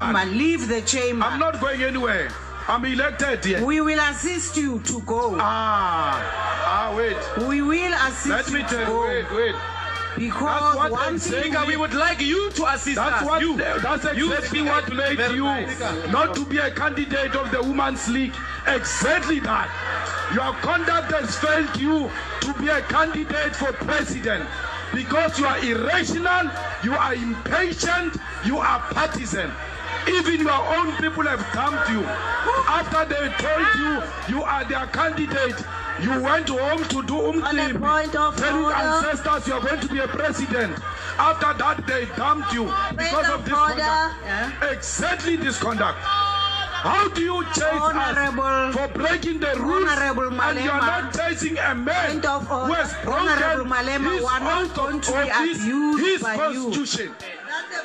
[0.00, 1.24] Man, leave the chamber.
[1.24, 2.28] I'm not going anywhere.
[2.68, 3.64] I'm elected here.
[3.64, 5.36] We will assist you to go.
[5.40, 6.20] Ah,
[6.66, 7.16] ah, wait.
[7.48, 9.00] We will assist Let me tell to you, go.
[9.06, 9.54] wait, wait.
[10.16, 11.54] Because That's what I'm saying.
[11.66, 13.28] we- would like you to assist That's us.
[13.28, 15.78] what- you, that's you exactly speak what made you nice.
[16.10, 18.32] not to be a candidate of the Women's League.
[18.66, 19.68] Exactly that.
[20.34, 22.10] Your conduct has failed you
[22.40, 24.44] to be a candidate for president
[24.94, 26.50] because you are irrational,
[26.82, 29.52] you are impatient, you are partisan.
[30.08, 32.02] Even your own people have dumped you.
[32.68, 35.58] After they told you you are their candidate,
[36.02, 37.80] you went home to do umtim,
[38.36, 40.78] telling ancestors you are going to be a president.
[41.18, 44.14] After that, they dumped you because of this conduct.
[44.72, 45.98] Exactly this conduct.
[45.98, 51.12] How do you chase Honorable- us for breaking the rules Honorable and you are not
[51.14, 56.22] chasing a man who has broken Malema, his we are not oath of office, his
[56.22, 56.70] by you.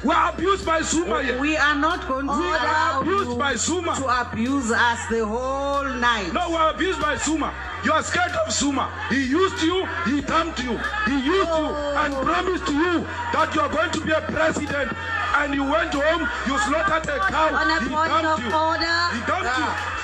[0.04, 1.22] We are abused by Zuma.
[1.24, 1.40] here.
[1.40, 3.96] We are not going to We are abused by Zuma.
[3.96, 6.32] to abuse us the whole night.
[6.34, 7.54] No, we are abused by Zuma.
[7.86, 8.90] You are scared of Zuma.
[9.10, 10.78] He used you, he dumped you.
[11.06, 11.68] He used you
[12.02, 13.02] and promised you
[13.34, 14.92] that you are going to be a president.
[15.34, 17.56] And you went home, you slaughtered a cow.
[17.56, 18.54] On a he point dumped of you.
[18.54, 19.00] order.
[19.16, 19.66] He dumped you.
[19.70, 20.01] Ah.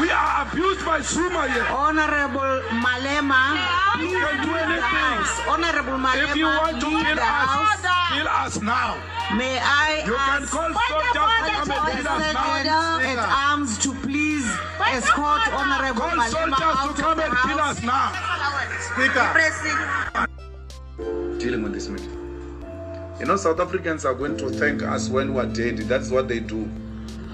[0.00, 1.64] We are abused by Zuma here.
[1.68, 3.60] Honorable Malema,
[4.00, 5.18] You please can do anything.
[5.48, 8.16] Honorable Malema, If you want to leave kill us, house.
[8.16, 8.96] kill us now.
[9.36, 13.00] May I You can ask call soldiers to come and kill us now.
[13.00, 13.18] at
[13.50, 14.46] arms to please
[14.92, 18.12] escort Honorable Call Malema soldiers to come and kill us now.
[18.92, 19.26] Speaker.
[21.38, 22.10] Dealing with this matter.
[23.20, 25.76] You know, South Africans are going to thank us when we are dead.
[25.78, 26.68] That's what they do.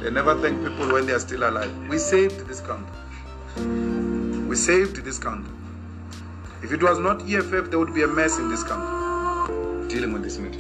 [0.00, 1.76] They never thank people when they are still alive.
[1.88, 2.94] We saved this country.
[4.46, 5.52] We saved this country.
[6.62, 9.88] If it was not EFF, there would be a mess in this country.
[9.88, 10.58] Dealing with this matter.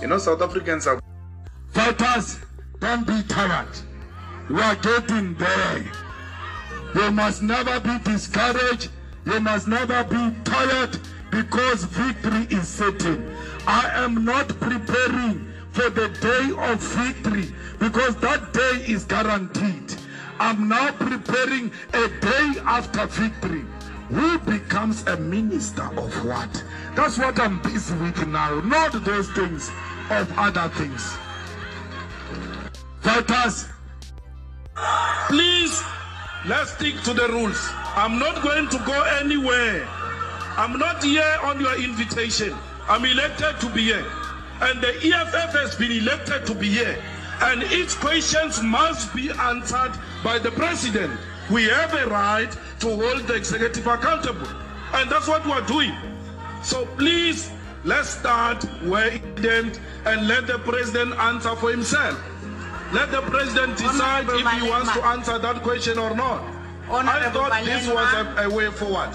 [0.00, 1.00] You know, South Africans are.
[1.72, 2.38] Fighters,
[2.78, 3.68] don't be tired.
[4.48, 5.84] We are getting there.
[6.94, 8.90] You must never be discouraged.
[9.26, 10.98] You must never be tired
[11.30, 13.34] because victory is certain.
[13.66, 19.94] I am not preparing for the day of victory because that day is guaranteed.
[20.38, 23.64] I'm now preparing a day after victory.
[24.08, 26.64] Who becomes a minister of what?
[26.96, 29.70] That's what I'm busy with now, not those things
[30.10, 31.16] of other things.
[33.02, 33.68] Fighters,
[35.28, 35.82] please,
[36.46, 37.68] let's stick to the rules.
[37.94, 39.86] I'm not going to go anywhere.
[40.56, 42.54] I'm not here on your invitation.
[42.88, 44.06] I'm elected to be here.
[44.60, 46.98] And the EFF has been elected to be here.
[47.40, 49.92] And its questions must be answered
[50.22, 51.18] by the president.
[51.50, 52.50] We have a right
[52.80, 54.46] to hold the executive accountable.
[54.92, 55.94] And that's what we're doing.
[56.62, 57.50] So please,
[57.84, 62.22] let's start where it ends and let the president answer for himself.
[62.92, 66.42] Let the president decide Honorable if he wants to answer that question or not.
[66.90, 69.10] I thought this was a, a way forward.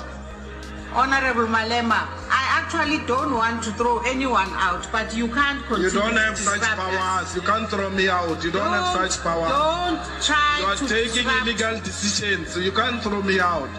[0.96, 5.89] Honorable Malema, I actually don't want to throw anyone out, but you can't continue.
[5.89, 6.96] You don't have such disrupt us.
[6.98, 7.36] powers.
[7.36, 8.41] You can't throw me out.
[8.43, 9.48] You don't, have Don't- such power.
[9.50, 12.54] Don't try You are to taking illegal decisions.
[12.54, 13.70] So you can't throw me out.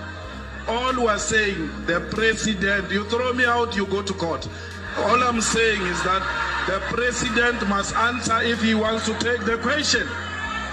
[0.69, 4.47] All we are saying, the president, you throw me out, you go to court.
[4.99, 6.23] All I'm saying is that
[6.67, 10.07] the president must answer if he wants to take the question.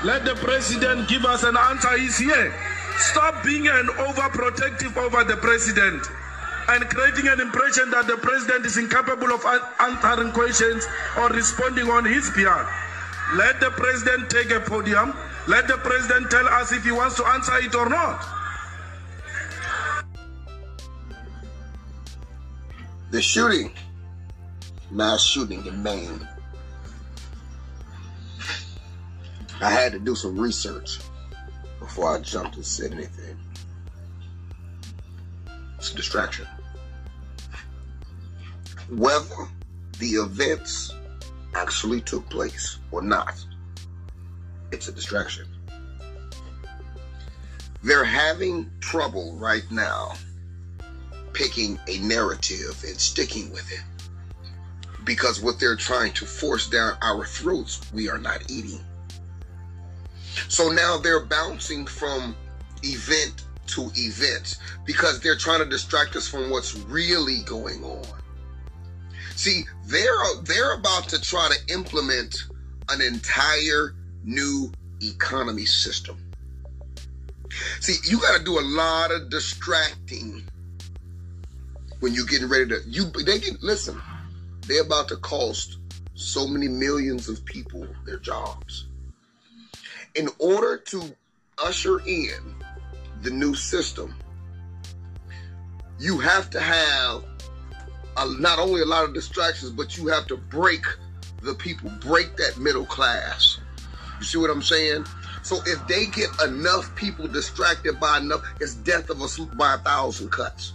[0.04, 1.98] Let the president give us an answer.
[1.98, 2.54] He's here.
[2.98, 6.04] Stop being an overprotective over the president
[6.70, 9.46] and creating an impression that the president is incapable of
[9.80, 10.88] answering questions
[11.18, 12.68] or responding on his behalf.
[13.36, 15.14] Let the president take a podium.
[15.48, 18.24] Let the president tell us if he wants to answer it or not.
[23.12, 23.72] The shooting,
[24.90, 26.28] mass shooting in Maine.
[29.62, 31.00] I had to do some research
[31.80, 33.38] before I jumped and said anything.
[35.84, 36.48] It's a distraction.
[38.90, 39.50] Whether
[40.00, 40.94] the events
[41.54, 43.36] actually took place or not,
[44.72, 45.46] it's a distraction.
[47.84, 50.14] They're having trouble right now
[51.34, 53.84] picking a narrative and sticking with it
[55.04, 58.80] because what they're trying to force down our throats, we are not eating.
[60.48, 62.38] So now they're bouncing from
[62.84, 68.04] event to events because they're trying to distract us from what's really going on.
[69.36, 70.12] See, they're
[70.44, 72.36] they're about to try to implement
[72.90, 76.18] an entire new economy system.
[77.80, 80.44] See, you got to do a lot of distracting
[82.04, 84.00] when you're getting ready to you they get listen
[84.68, 85.78] they're about to cost
[86.16, 88.88] so many millions of people their jobs
[90.16, 91.02] in order to
[91.64, 92.54] usher in
[93.24, 94.14] the new system.
[96.00, 97.24] You have to have
[98.18, 100.86] a, not only a lot of distractions but you have to break
[101.42, 103.60] the people break that middle class.
[104.20, 105.06] You see what i'm saying?
[105.42, 109.78] So if they get enough people distracted by enough it's death of a by a
[109.78, 110.74] thousand cuts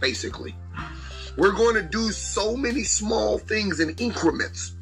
[0.00, 0.54] basically.
[1.36, 4.74] We're going to do so many small things in increments.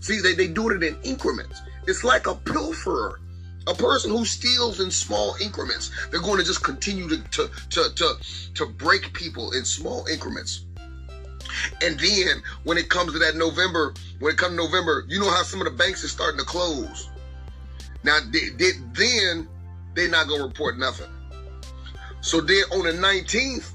[0.00, 1.60] See, they, they do it in increments.
[1.86, 3.18] It's like a pilferer,
[3.66, 5.90] a person who steals in small increments.
[6.10, 8.14] They're going to just continue to, to, to, to,
[8.54, 10.64] to break people in small increments.
[11.82, 15.30] And then when it comes to that November, when it comes to November, you know
[15.30, 17.10] how some of the banks are starting to close.
[18.02, 19.48] Now, they, they, then
[19.94, 21.08] they're not going to report nothing.
[22.22, 23.72] So then on the 19th,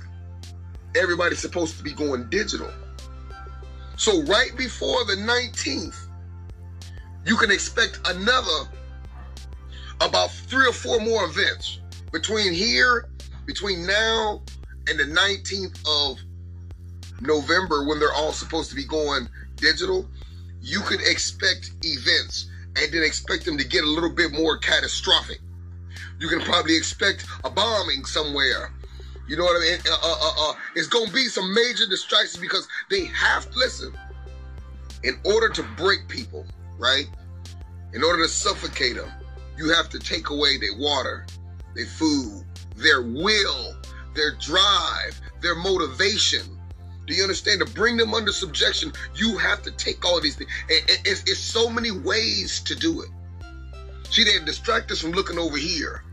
[0.96, 2.72] everybody's supposed to be going digital.
[3.98, 6.08] So right before the 19th,
[7.26, 8.70] you can expect another
[10.02, 11.80] about three or four more events
[12.12, 13.10] between here,
[13.46, 14.42] between now
[14.88, 16.20] and the 19th of
[17.22, 20.08] November when they're all supposed to be going digital.
[20.62, 25.40] You could expect events and then expect them to get a little bit more catastrophic.
[26.20, 28.72] You can probably expect a bombing somewhere.
[29.28, 29.80] You know what I mean?
[29.90, 33.58] Uh, uh, uh, uh, it's going to be some major distractions because they have to
[33.58, 33.94] listen.
[35.04, 36.46] In order to break people,
[36.78, 37.08] right?
[37.94, 39.12] In order to suffocate them,
[39.58, 41.26] you have to take away their water,
[41.76, 42.44] their food,
[42.76, 43.76] their will,
[44.14, 46.42] their drive, their motivation.
[47.08, 47.60] Do you understand?
[47.60, 50.50] To bring them under subjection, you have to take all these things.
[50.70, 53.10] And- It's, it's so many ways to do it.
[54.10, 56.04] See, they distract us from looking over here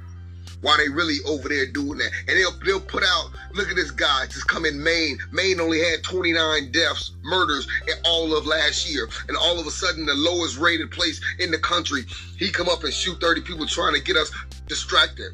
[0.63, 2.11] while they really over there doing that.
[2.29, 5.19] And they'll they'll put out, look at this guy just come in Maine.
[5.31, 9.09] Maine only had 29 deaths, murders in all of last year.
[9.29, 12.05] And all of a sudden the lowest rated place in the country,
[12.39, 14.33] he come up and shoot 30 people trying to get us
[14.67, 15.33] distracted.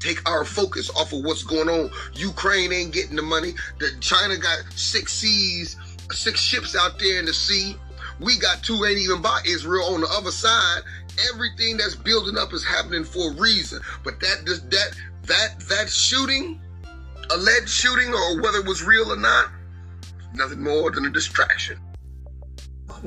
[0.00, 1.90] Take our focus off of what's going on.
[2.14, 3.54] Ukraine ain't getting the money.
[3.78, 5.76] The China got six seas,
[6.10, 7.76] six ships out there in the sea.
[8.18, 10.82] We got two ain't even by Israel on the other side.
[11.32, 13.80] Everything that's building up is happening for a reason.
[14.04, 14.94] But that that
[15.24, 16.60] that that shooting,
[17.30, 19.50] alleged shooting, or whether it was real or not,
[20.34, 21.78] nothing more than a distraction.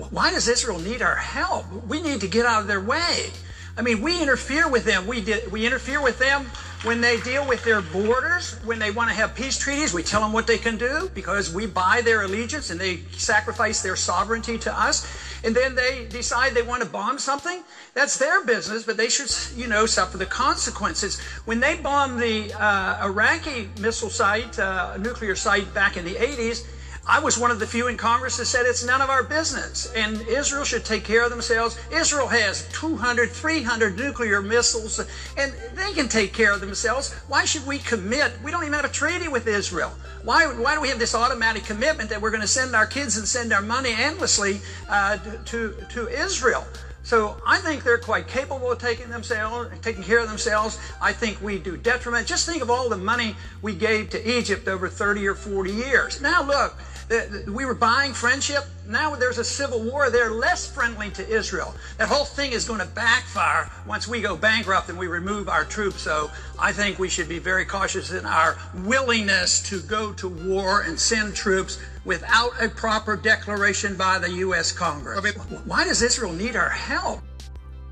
[0.10, 1.66] Why does Israel need our help?
[1.88, 3.32] We need to get out of their way.
[3.78, 5.06] I mean, we interfere with them.
[5.08, 5.26] We.
[5.52, 6.46] We interfere with them
[6.86, 10.22] when they deal with their borders, when they want to have peace treaties, we tell
[10.22, 14.60] them what they can do because we buy their allegiance and they sacrifice their sovereignty
[14.60, 15.08] to us.
[15.44, 17.64] And then they decide they want to bomb something.
[17.96, 21.20] That's their business, but they should, you know, suffer the consequences.
[21.46, 26.68] When they bombed the uh, Iraqi missile site, uh, nuclear site back in the 80s,
[27.08, 29.94] I was one of the few in Congress that said it's none of our business
[29.96, 31.80] and Israel should take care of themselves.
[31.92, 35.00] Israel has 200, 300 nuclear missiles
[35.38, 37.14] and they can take care of themselves.
[37.28, 38.34] Why should we commit?
[38.44, 39.92] We don't even have a treaty with Israel.
[40.24, 43.18] Why, why do we have this automatic commitment that we're going to send our kids
[43.18, 46.66] and send our money endlessly uh, to, to Israel?
[47.04, 50.80] So I think they're quite capable of taking themselves, taking care of themselves.
[51.00, 52.26] I think we do detriment.
[52.26, 56.20] Just think of all the money we gave to Egypt over 30 or 40 years.
[56.20, 56.76] Now look,
[57.12, 58.66] Uh, we were buying friendship.
[58.88, 60.10] Now there's a civil war.
[60.10, 61.76] They're less friendly to Israel.
[61.98, 65.66] That whole thing is going to backfire once we go bankrupt and we remove our
[65.66, 66.02] troops.
[66.02, 70.82] So I think we should be very cautious in our willingness to go to war
[70.82, 74.72] and send troops without a proper declaration by the U.S.
[74.72, 75.36] Congress.
[75.66, 77.22] Why does Israel need our help?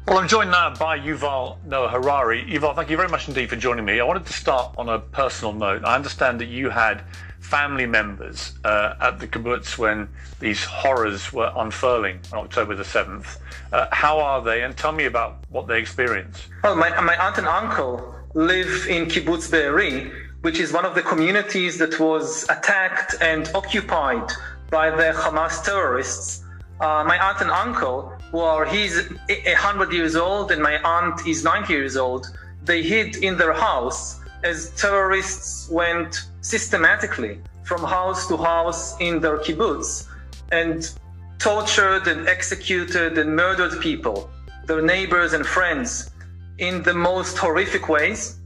[0.07, 2.43] Well, I'm joined now by Yuval Noah Harari.
[2.43, 4.01] Yuval, thank you very much indeed for joining me.
[4.01, 5.85] I wanted to start on a personal note.
[5.85, 7.03] I understand that you had
[7.43, 10.07] family members uh, at the kibbutz when
[10.39, 13.37] these horrors were unfurling on October the 7th.
[13.71, 14.63] Uh, how are they?
[14.63, 16.47] And tell me about what they experienced.
[16.63, 21.01] Well, my, my aunt and uncle live in kibbutz Be'eri, which is one of the
[21.01, 24.31] communities that was attacked and occupied
[24.71, 26.43] by the Hamas terrorists.
[26.79, 31.43] Uh, my aunt and uncle, who are he's 100 years old and my aunt is
[31.43, 32.25] 90 years old,
[32.63, 39.37] they hid in their house as terrorists went systematically from house to house in their
[39.39, 40.07] kibbutz
[40.51, 40.91] and
[41.39, 44.29] tortured and executed and murdered people,
[44.67, 46.11] their neighbors and friends,
[46.59, 48.37] in the most horrific ways.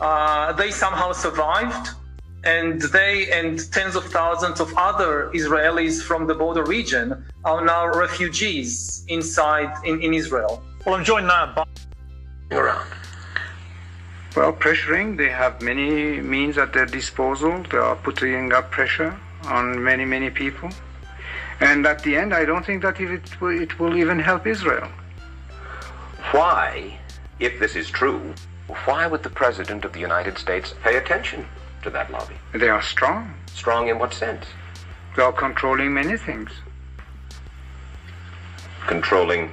[0.00, 1.90] Uh, they somehow survived,
[2.42, 7.86] and they and tens of thousands of other Israelis from the border region are now
[7.86, 10.62] refugees inside in, in Israel.
[10.84, 11.64] Well, I'm joined now by
[12.56, 13.03] around.
[14.36, 17.62] Well, pressuring, they have many means at their disposal.
[17.70, 20.70] They are putting up pressure on many, many people.
[21.60, 24.88] And at the end, I don't think that it will, it will even help Israel.
[26.32, 26.98] Why,
[27.38, 28.34] if this is true,
[28.86, 31.46] why would the President of the United States pay attention
[31.84, 32.34] to that lobby?
[32.52, 33.34] They are strong.
[33.54, 34.46] Strong in what sense?
[35.16, 36.50] They are controlling many things.
[38.88, 39.50] Controlling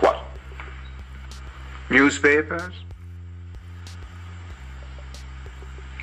[0.00, 0.22] what?
[1.88, 2.74] Newspapers,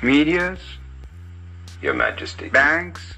[0.02, 0.58] medias,
[1.80, 2.48] Your Majesty.
[2.48, 3.14] banks,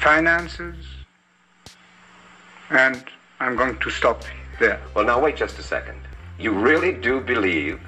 [0.00, 0.76] finances,
[2.70, 3.02] and
[3.38, 4.24] I'm going to stop
[4.58, 4.80] there.
[4.94, 6.00] Well, now wait just a second.
[6.38, 7.80] You really do believe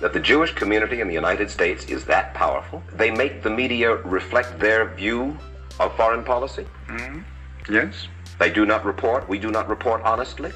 [0.00, 2.82] that the Jewish community in the United States is that powerful?
[2.94, 5.36] They make the media reflect their view
[5.80, 6.66] of foreign policy?
[6.88, 7.24] Mm,
[7.68, 8.08] yes.
[8.38, 9.28] They do not report?
[9.28, 10.52] We do not report honestly?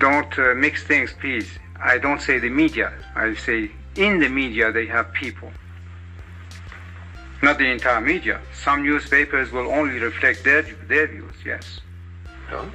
[0.00, 1.58] Don't uh, mix things, please.
[1.80, 2.92] I don't say the media.
[3.14, 5.50] I say in the media they have people.
[7.42, 8.40] Not the entire media.
[8.54, 11.80] Some newspapers will only reflect their, their views, yes.
[12.50, 12.70] No?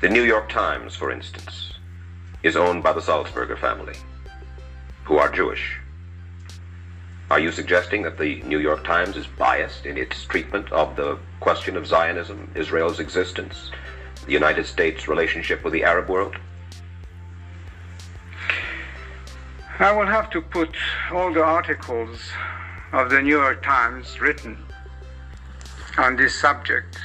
[0.00, 1.72] The New York Times, for instance,
[2.42, 3.94] is owned by the Sulzberger family,
[5.04, 5.78] who are Jewish.
[7.30, 11.18] Are you suggesting that the New York Times is biased in its treatment of the
[11.40, 13.70] question of Zionism, Israel's existence,
[14.24, 16.36] the United States' relationship with the Arab world?
[19.80, 20.74] I will have to put
[21.12, 22.18] all the articles
[22.90, 24.58] of the New York Times written
[25.96, 26.98] on this subject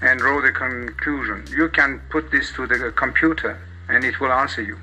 [0.00, 1.44] and draw the conclusion.
[1.54, 3.60] You can put this to the computer
[3.90, 4.78] and it will answer you.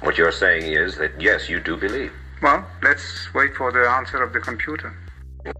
[0.00, 2.12] What you're saying is that, yes, you do believe.
[2.42, 4.94] Well, let's wait for the answer of the computer.
[5.44, 5.54] The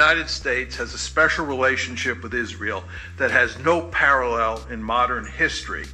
[0.00, 2.82] United States has a special relationship with Israel
[3.18, 5.84] that has no parallel in modern history,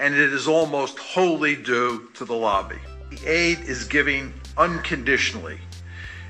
[0.00, 2.78] and it is almost wholly due to the lobby.
[3.14, 5.60] The aid is given unconditionally.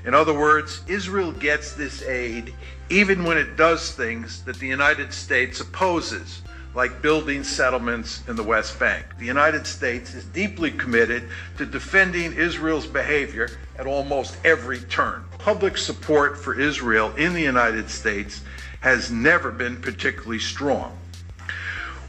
[0.05, 2.53] In other words, Israel gets this aid
[2.91, 6.43] even when it does things that the United States opposes,
[6.75, 9.03] like building settlements in the West Bank.
[9.17, 11.27] The United States is deeply committed
[11.57, 15.23] to defending Israel's behavior at almost every turn.
[15.39, 18.41] Public support for Israel in the United States
[18.81, 20.95] has never been particularly strong.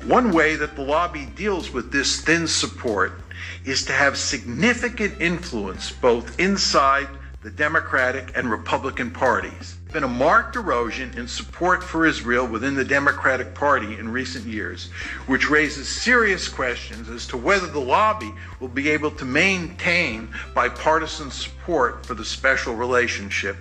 [0.04, 3.22] One way that the lobby deals with this thin support
[3.66, 7.08] is to have significant influence both inside
[7.42, 9.76] the Democratic and Republican parties.
[9.82, 14.46] There's been a marked erosion in support for Israel within the Democratic Party in recent
[14.46, 14.90] years,
[15.26, 21.30] which raises serious questions as to whether the lobby will be able to maintain bipartisan
[21.30, 23.56] support for the special relationship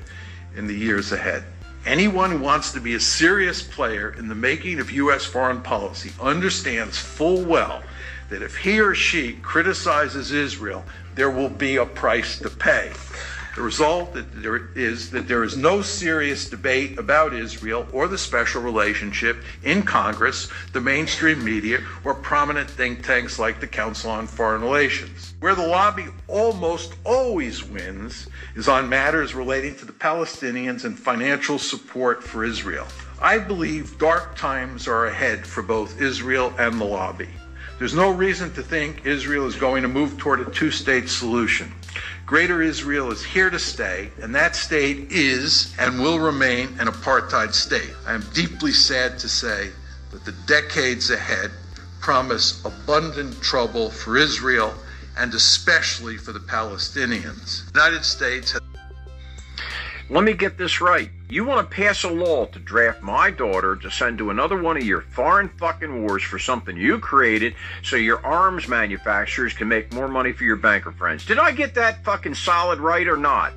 [0.56, 1.43] in the years ahead.
[1.86, 5.26] Anyone who wants to be a serious player in the making of U.S.
[5.26, 7.84] foreign policy understands full well
[8.30, 10.84] that if he or she criticizes Israel,
[11.16, 12.92] there will be a price to pay.
[13.56, 18.18] The result that there is that there is no serious debate about Israel or the
[18.18, 24.28] special relationship in Congress, the mainstream media, or prominent think tanks like the Council on
[24.28, 25.36] Foreign Relations.
[25.40, 31.58] Where the lobby almost always wins is on matters relating to the Palestinians and financial
[31.58, 32.88] support for Israel.
[33.22, 37.30] I believe dark times are ahead for both Israel and the lobby.
[37.78, 41.74] There's no reason to think Israel is going to move toward a two state solution.
[42.26, 47.54] Greater Israel is here to stay, and that state is and will remain an apartheid
[47.54, 47.94] state.
[48.08, 49.72] I am deeply sad to say
[50.12, 51.52] that the decades ahead
[52.00, 54.74] promise abundant trouble for Israel
[55.18, 57.70] and especially for the Palestinians.
[57.74, 58.58] The United States
[60.08, 61.10] Let me get this right.
[61.30, 64.78] You want to pass a law to draft my daughter to send to another one
[64.78, 69.91] of your foreign fucking wars for something you created so your arms manufacturers can make
[69.93, 71.26] more money for your banker friends.
[71.26, 73.53] Did I get that fucking solid right or not?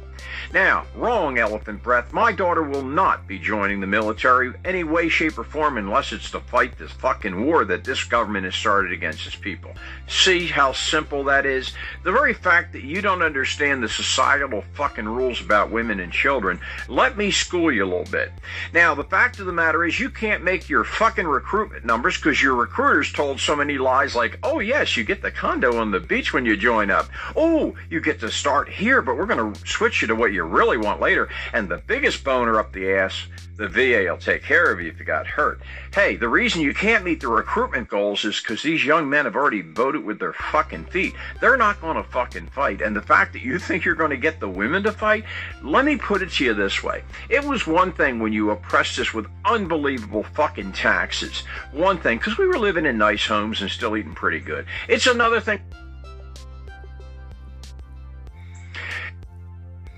[0.53, 2.12] Now, wrong, elephant breath.
[2.12, 6.30] My daughter will not be joining the military any way, shape, or form unless it's
[6.30, 9.72] to fight this fucking war that this government has started against its people.
[10.07, 11.72] See how simple that is?
[12.05, 16.61] The very fact that you don't understand the societal fucking rules about women and children,
[16.89, 18.32] let me school you a little bit.
[18.72, 22.43] Now, the fact of the matter is you can't make your fucking recruitment numbers because
[22.43, 26.01] your recruiters told so many lies like, oh yes, you get the condo on the
[26.01, 27.09] beach when you join up.
[27.36, 30.45] Oh, you get to start here, but we're going to switch you to what you
[30.45, 31.29] really want later.
[31.53, 33.26] And the biggest boner up the ass,
[33.57, 35.61] the VA will take care of you if you got hurt.
[35.93, 39.35] Hey, the reason you can't meet the recruitment goals is because these young men have
[39.35, 41.14] already voted with their fucking feet.
[41.41, 42.81] They're not going to fucking fight.
[42.81, 45.24] And the fact that you think you're going to get the women to fight,
[45.62, 47.03] let me put it to you this way.
[47.29, 51.41] It was one thing when you oppressed us with unbelievable fucking taxes.
[51.72, 54.66] One thing, because we were living in nice homes and still eating pretty good.
[54.89, 55.61] It's another thing.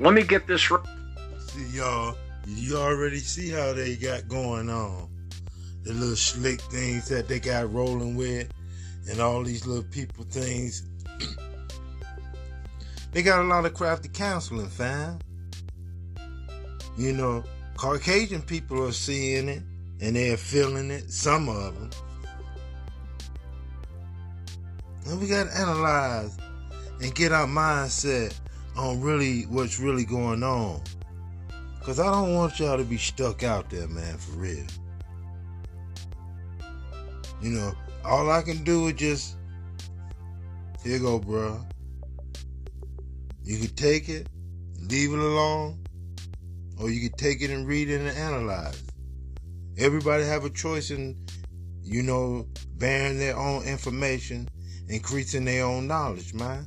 [0.00, 0.80] Let me get this right.
[1.48, 5.10] See, y'all, you already see how they got going on.
[5.82, 8.50] The little slick things that they got rolling with,
[9.10, 10.86] and all these little people things.
[13.12, 15.18] they got a lot of crafty counseling, fam.
[16.96, 17.44] You know,
[17.76, 19.62] Caucasian people are seeing it
[20.00, 21.90] and they're feeling it, some of them.
[25.06, 26.38] And we got to analyze
[27.02, 28.34] and get our mindset
[28.80, 30.80] on really what's really going on.
[31.82, 34.66] Cause I don't want y'all to be stuck out there, man, for real.
[37.42, 37.72] You know,
[38.04, 39.36] all I can do is just
[40.82, 41.60] here go, bro.
[43.44, 44.28] You can take it,
[44.78, 45.82] leave it alone,
[46.78, 48.80] or you can take it and read it and analyze.
[48.80, 49.82] it.
[49.82, 51.16] Everybody have a choice in,
[51.82, 54.48] you know, bearing their own information,
[54.88, 56.66] increasing their own knowledge, man.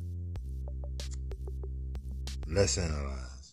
[2.54, 3.51] Let's analyze.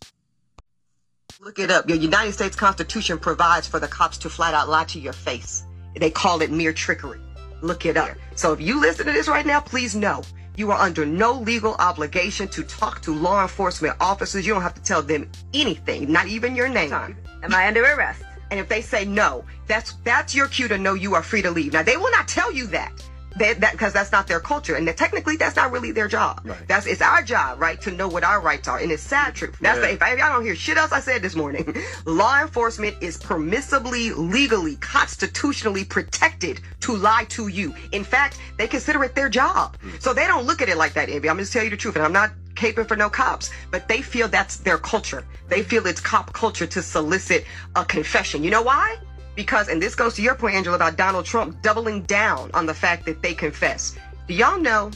[1.40, 1.88] Look it up.
[1.88, 5.64] Your United States Constitution provides for the cops to flat out lie to your face.
[5.96, 7.20] They call it mere trickery.
[7.62, 8.10] Look it up.
[8.36, 10.22] So if you listen to this right now, please know
[10.56, 14.46] you are under no legal obligation to talk to law enforcement officers.
[14.46, 16.92] You don't have to tell them anything, not even your name.
[16.92, 18.22] Am I under arrest?
[18.50, 21.50] And if they say no, that's that's your cue to know you are free to
[21.50, 21.72] leave.
[21.72, 22.92] Now they will not tell you that.
[23.36, 26.40] They, that because that's not their culture, and that technically that's not really their job.
[26.44, 26.58] Right.
[26.66, 29.56] That's it's our job, right, to know what our rights are, and it's sad truth.
[29.60, 29.86] That's Yeah.
[29.86, 31.74] the, if, I, if I don't hear shit else I said this morning,
[32.04, 37.74] law enforcement is permissibly, legally, constitutionally protected to lie to you.
[37.92, 39.90] In fact, they consider it their job, hmm.
[40.00, 41.08] so they don't look at it like that.
[41.08, 43.88] Envy, I'm just tell you the truth, and I'm not caping for no cops, but
[43.88, 45.24] they feel that's their culture.
[45.48, 48.44] They feel it's cop culture to solicit a confession.
[48.44, 48.96] You know why?
[49.40, 52.74] Because, and this goes to your point, Angela, about Donald Trump doubling down on the
[52.74, 53.96] fact that they confess.
[54.28, 54.90] Do y'all know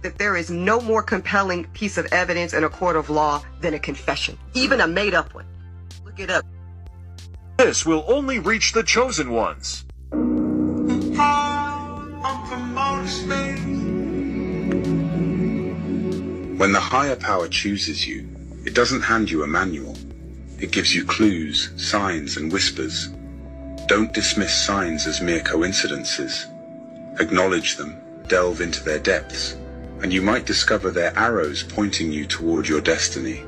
[0.00, 3.74] that there is no more compelling piece of evidence in a court of law than
[3.74, 5.44] a confession, even a made up one?
[6.02, 6.46] Look it up.
[7.58, 9.84] This will only reach the chosen ones.
[16.56, 18.26] When the higher power chooses you,
[18.64, 19.94] it doesn't hand you a manual.
[20.58, 23.10] It gives you clues, signs, and whispers.
[23.90, 26.46] Don't dismiss signs as mere coincidences.
[27.18, 29.56] Acknowledge them, delve into their depths,
[30.00, 33.42] and you might discover their arrows pointing you toward your destiny.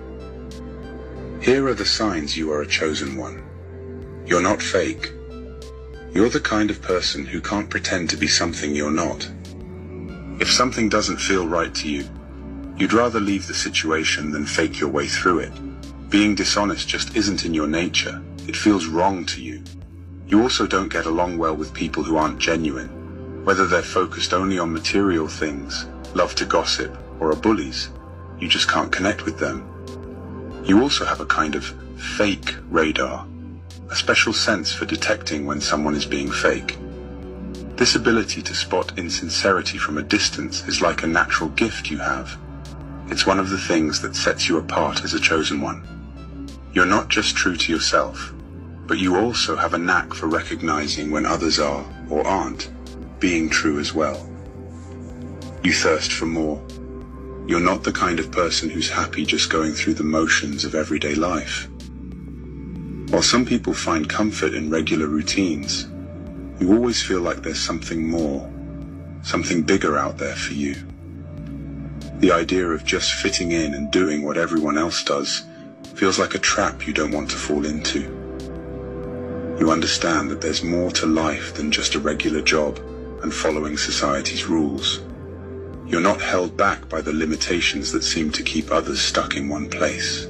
[1.41, 3.41] Here are the signs you are a chosen one.
[4.27, 5.13] You're not fake.
[6.13, 9.31] You're the kind of person who can't pretend to be something you're not.
[10.41, 12.05] If something doesn't feel right to you,
[12.77, 15.53] you'd rather leave the situation than fake your way through it.
[16.11, 18.21] Being dishonest just isn't in your nature.
[18.49, 19.63] It feels wrong to you.
[20.33, 22.89] You also don't get along well with people who aren't genuine,
[23.45, 27.91] whether they're focused only on material things, love to gossip, or are bullies.
[28.39, 29.63] You just can't connect with them.
[30.65, 31.67] You also have a kind of
[32.17, 33.27] fake radar,
[33.91, 36.79] a special sense for detecting when someone is being fake.
[37.77, 42.39] This ability to spot insincerity from a distance is like a natural gift you have.
[43.09, 45.87] It's one of the things that sets you apart as a chosen one.
[46.73, 48.33] You're not just true to yourself,
[48.87, 52.71] but you also have a knack for recognizing when others are, or aren't,
[53.21, 54.29] being true as well.
[55.63, 56.61] You thirst for more.
[57.47, 61.15] You're not the kind of person who's happy just going through the motions of everyday
[61.15, 61.69] life.
[63.11, 65.87] While some people find comfort in regular routines,
[66.61, 68.51] you always feel like there's something more,
[69.23, 70.77] something bigger out there for you.
[72.19, 75.45] The idea of just fitting in and doing what everyone else does
[75.95, 78.22] feels like a trap you don't want to fall into.
[79.63, 82.81] You understand that there's more to life than just a regular job
[83.23, 85.03] and following society's rules.
[85.87, 89.71] You're not held back by the limitations that seem to keep others stuck in one
[89.71, 90.25] place.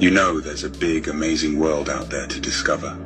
[0.00, 2.96] You know there's a big, amazing world out there to discover.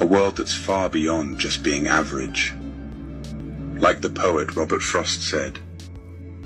[0.00, 2.52] A world that's far beyond just being average.
[3.78, 5.60] Like the poet Robert Frost said,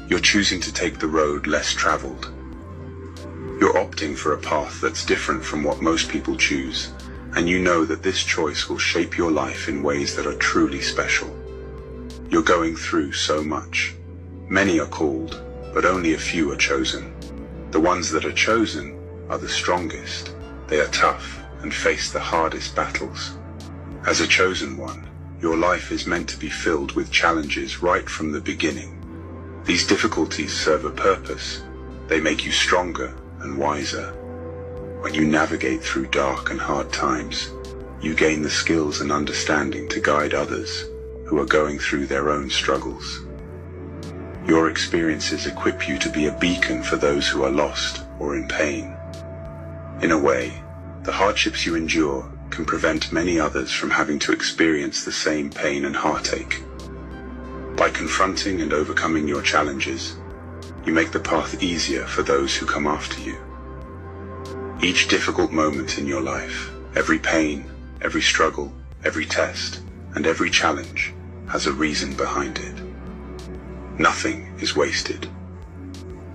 [0.07, 2.33] you're choosing to take the road less traveled.
[3.61, 6.93] You're opting for a path that's different from what most people choose,
[7.39, 10.81] and you know that this choice will shape your life in ways that are truly
[10.81, 11.31] special.
[12.29, 13.95] You're going through so much.
[14.49, 15.41] Many are called,
[15.73, 17.15] but only a few are chosen.
[17.71, 20.35] The ones that are chosen are the strongest.
[20.67, 23.39] They are tough and face the hardest battles.
[24.05, 25.09] As a chosen one,
[25.41, 28.99] your life is meant to be filled with challenges right from the beginning.
[29.65, 31.63] These difficulties serve a purpose.
[32.09, 34.13] They make you stronger and wiser.
[35.01, 37.53] When you navigate through dark and hard times,
[38.03, 40.87] you gain the skills and understanding to guide others
[41.25, 43.21] who are going through their own struggles.
[44.47, 48.49] Your experiences equip you to be a beacon for those who are lost or in
[48.49, 48.97] pain.
[50.03, 50.53] In a way,
[51.05, 55.85] the hardships you endure can prevent many others from having to experience the same pain
[55.85, 56.61] and heartache.
[57.77, 60.17] By confronting and overcoming your challenges,
[60.85, 63.39] you make the path easier for those who come after you.
[64.81, 67.69] Each difficult moment in your life, every pain,
[68.01, 68.73] every struggle,
[69.05, 69.81] every test,
[70.15, 71.13] and every challenge
[71.49, 72.81] has a reason behind it.
[73.99, 75.29] Nothing is wasted.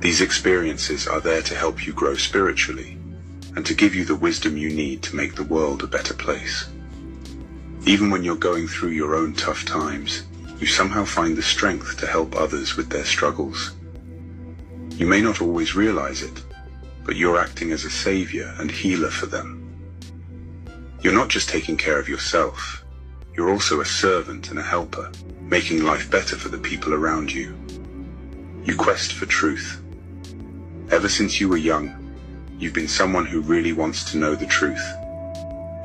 [0.01, 2.97] These experiences are there to help you grow spiritually
[3.55, 6.67] and to give you the wisdom you need to make the world a better place.
[7.85, 10.23] Even when you're going through your own tough times,
[10.59, 13.71] you somehow find the strength to help others with their struggles.
[14.97, 16.43] You may not always realize it,
[17.05, 19.59] but you're acting as a savior and healer for them.
[21.01, 22.83] You're not just taking care of yourself,
[23.35, 27.57] you're also a servant and a helper, making life better for the people around you.
[28.63, 29.81] You quest for truth.
[30.91, 32.15] Ever since you were young,
[32.57, 34.85] you've been someone who really wants to know the truth.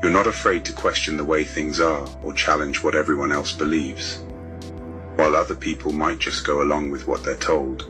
[0.01, 4.19] You're not afraid to question the way things are or challenge what everyone else believes.
[5.15, 7.89] While other people might just go along with what they're told,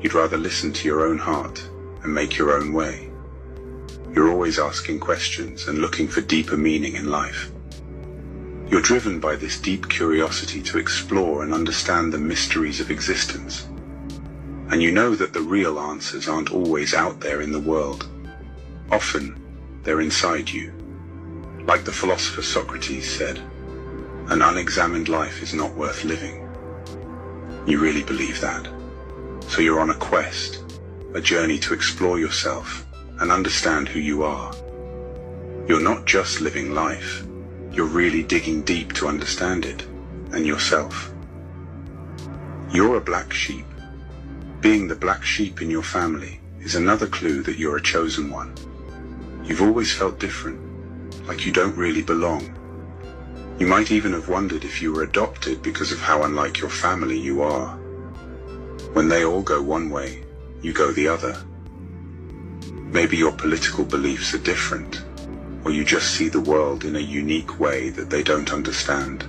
[0.00, 1.62] you'd rather listen to your own heart
[2.02, 3.10] and make your own way.
[4.14, 7.50] You're always asking questions and looking for deeper meaning in life.
[8.68, 13.66] You're driven by this deep curiosity to explore and understand the mysteries of existence.
[14.70, 18.08] And you know that the real answers aren't always out there in the world.
[18.92, 19.40] Often,
[19.82, 20.72] they're inside you.
[21.64, 23.38] Like the philosopher Socrates said,
[24.28, 26.48] an unexamined life is not worth living.
[27.66, 28.68] You really believe that.
[29.48, 30.59] So you're on a quest,
[31.14, 32.86] a journey to explore yourself
[33.18, 34.54] and understand who you are.
[35.66, 37.26] You're not just living life,
[37.72, 39.82] you're really digging deep to understand it
[40.32, 41.12] and yourself.
[42.72, 43.66] You're a black sheep.
[44.60, 48.54] Being the black sheep in your family is another clue that you're a chosen one.
[49.44, 50.60] You've always felt different,
[51.26, 52.56] like you don't really belong.
[53.58, 57.18] You might even have wondered if you were adopted because of how unlike your family
[57.18, 57.76] you are.
[58.92, 60.24] When they all go one way,
[60.62, 61.36] you go the other.
[62.92, 65.04] Maybe your political beliefs are different,
[65.64, 69.28] or you just see the world in a unique way that they don't understand.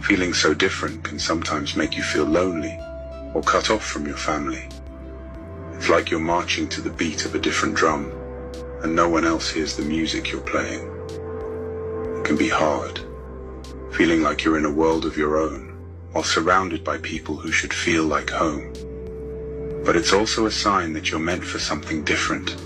[0.00, 2.78] Feeling so different can sometimes make you feel lonely
[3.34, 4.68] or cut off from your family.
[5.74, 8.12] It's like you're marching to the beat of a different drum,
[8.82, 10.88] and no one else hears the music you're playing.
[12.18, 13.00] It can be hard,
[13.92, 15.76] feeling like you're in a world of your own,
[16.12, 18.72] while surrounded by people who should feel like home.
[19.84, 22.56] But it's also a sign that you're meant for something different,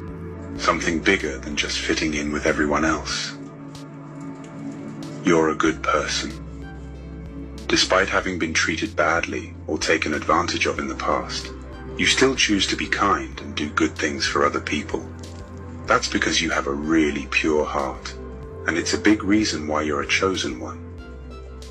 [0.61, 3.37] something bigger than just fitting in with everyone else.
[5.25, 6.31] You're a good person.
[7.69, 11.51] Despite having been treated badly or taken advantage of in the past,
[11.97, 15.05] you still choose to be kind and do good things for other people.
[15.87, 18.14] That's because you have a really pure heart,
[18.67, 20.83] and it's a big reason why you're a chosen one.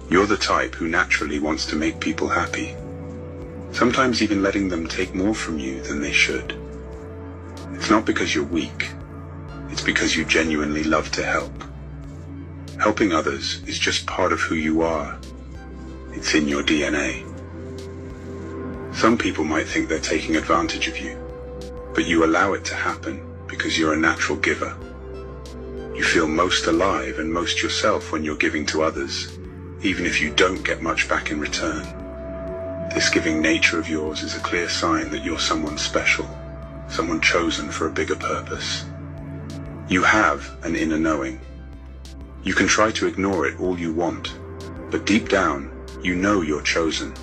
[0.09, 2.75] You're the type who naturally wants to make people happy,
[3.75, 6.57] sometimes even letting them take more from you than they should.
[7.73, 8.89] It's not because you're weak,
[9.69, 11.51] it's because you genuinely love to help.
[12.79, 15.19] Helping others is just part of who you are.
[16.13, 17.23] It's in your DNA.
[18.95, 21.17] Some people might think they're taking advantage of you,
[21.93, 24.73] but you allow it to happen because you're a natural giver.
[25.93, 29.37] You feel most alive and most yourself when you're giving to others,
[29.81, 32.04] even if you don't get much back in return.
[32.95, 36.25] This giving nature of yours is a clear sign that you're someone special,
[36.87, 38.85] someone chosen for a bigger purpose.
[39.89, 41.41] You have an inner knowing.
[42.45, 44.39] You can try to ignore it all you want,
[44.91, 45.69] but deep down,
[46.01, 47.13] you know you're chosen.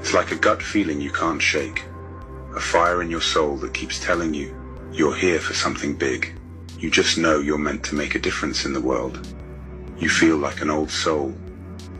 [0.00, 1.84] It's like a gut feeling you can't shake,
[2.56, 4.52] a fire in your soul that keeps telling you
[4.92, 6.36] you're here for something big.
[6.80, 9.28] You just know you're meant to make a difference in the world.
[10.00, 11.32] You feel like an old soul,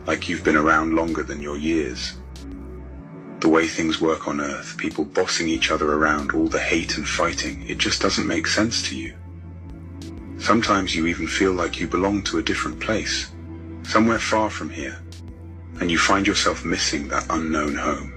[0.05, 2.17] like you've been around longer than your years.
[3.43, 7.05] The way things work on Earth, people bossing each other around, all the hate and
[7.05, 9.13] fighting, it just doesn't make sense to you.
[10.37, 13.31] Sometimes you even feel like you belong to a different place,
[13.83, 14.97] somewhere far from here,
[15.81, 18.13] and you find yourself missing that unknown home.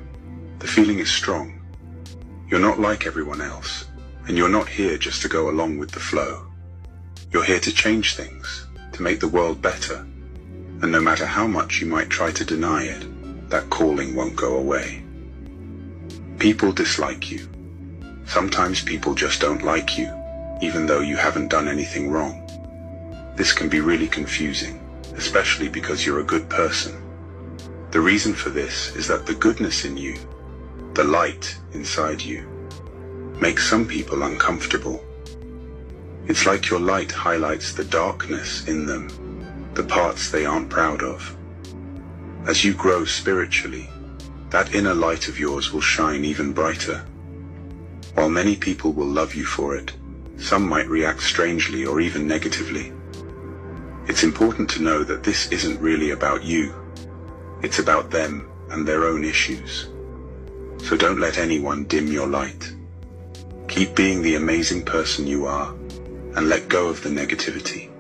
[0.61, 1.61] The feeling is strong.
[2.49, 3.87] You're not like everyone else,
[4.29, 6.47] and you're not here just to go along with the flow.
[7.33, 10.07] You're here to change things, to make the world better,
[10.83, 14.57] and no matter how much you might try to deny it, that calling won't go
[14.57, 15.03] away.
[16.39, 17.49] People dislike you.
[18.26, 20.12] Sometimes people just don't like you,
[20.61, 22.43] even though you haven't done anything wrong.
[23.37, 24.80] This can be really confusing,
[25.14, 27.03] especially because you're a good person.
[27.91, 30.18] The reason for this is that the goodness in you,
[30.93, 32.47] the light inside you,
[33.41, 35.03] makes some people uncomfortable.
[36.26, 39.09] It's like your light highlights the darkness in them,
[39.72, 41.34] the parts they aren't proud of.
[42.47, 43.89] As you grow spiritually,
[44.57, 47.04] that inner light of yours will shine even brighter.
[48.14, 49.92] While many people will love you for it,
[50.38, 52.90] some might react strangely or even negatively.
[54.09, 56.74] It's important to know that this isn't really about you.
[57.62, 59.90] It's about them and their own issues.
[60.78, 62.72] So don't let anyone dim your light.
[63.68, 65.68] Keep being the amazing person you are
[66.34, 67.90] and let go of the negativity.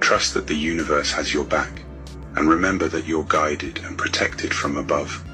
[0.00, 1.82] Trust that the universe has your back
[2.34, 5.24] and remember that you're guided and protected from above.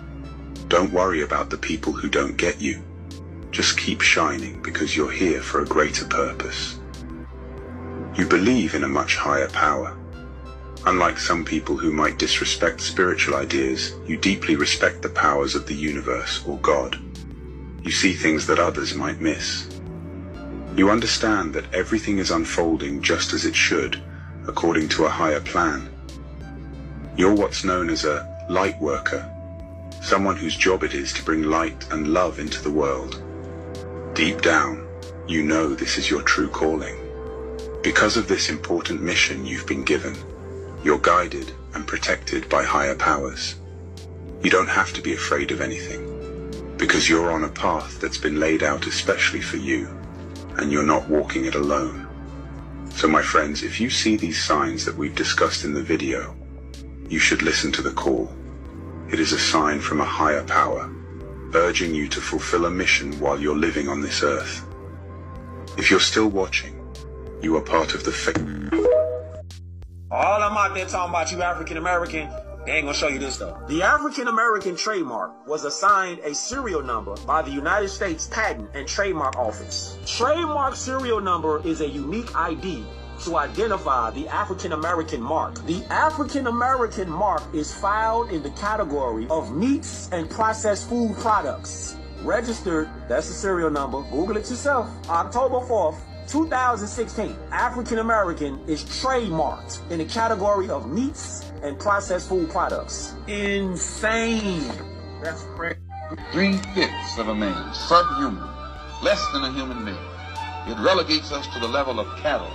[0.68, 2.82] Don't worry about the people who don't get you.
[3.50, 6.78] Just keep shining because you're here for a greater purpose.
[8.14, 9.96] You believe in a much higher power.
[10.84, 15.74] Unlike some people who might disrespect spiritual ideas, you deeply respect the powers of the
[15.74, 16.98] universe or God.
[17.82, 19.68] You see things that others might miss.
[20.76, 24.02] You understand that everything is unfolding just as it should,
[24.46, 25.88] according to a higher plan.
[27.16, 29.34] You're what's known as a light worker,
[30.02, 33.22] someone whose job it is to bring light and love into the world.
[34.14, 34.86] Deep down,
[35.26, 36.96] you know this is your true calling.
[37.82, 40.16] Because of this important mission you've been given,
[40.82, 43.56] you're guided and protected by higher powers.
[44.42, 48.40] You don't have to be afraid of anything, because you're on a path that's been
[48.40, 49.88] laid out especially for you,
[50.58, 52.06] and you're not walking it alone.
[52.90, 56.34] So my friends, if you see these signs that we've discussed in the video,
[57.08, 58.32] you should listen to the call.
[59.10, 60.90] It is a sign from a higher power,
[61.54, 64.66] urging you to fulfill a mission while you're living on this earth.
[65.78, 66.74] If you're still watching,
[67.40, 68.34] you are part of the fa-
[70.10, 72.28] All I'm out there talking about you African American,
[72.66, 73.58] they ain't gonna show you this though.
[73.68, 78.86] The African American trademark was assigned a serial number by the United States Patent and
[78.86, 79.96] Trademark Office.
[80.04, 82.84] Trademark serial number is a unique ID
[83.24, 85.54] to identify the African American mark.
[85.66, 91.96] The African American mark is filed in the category of meats and processed food products.
[92.22, 95.98] Registered, that's the serial number, Google it yourself, October 4th,
[96.28, 97.36] 2016.
[97.50, 103.14] African American is trademarked in the category of meats and processed food products.
[103.26, 104.70] Insane.
[105.22, 105.78] That's crazy.
[106.32, 108.42] Three fifths of a man, subhuman,
[109.02, 109.96] less than a human being.
[110.66, 112.50] It relegates us to the level of cattle,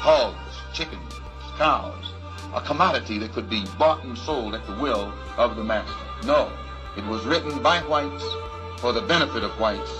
[0.00, 1.20] hogs, chickens,
[1.58, 2.06] cows,
[2.54, 5.92] a commodity that could be bought and sold at the will of the master.
[6.24, 6.50] No,
[6.96, 8.24] it was written by whites
[8.78, 9.92] for the benefit of whites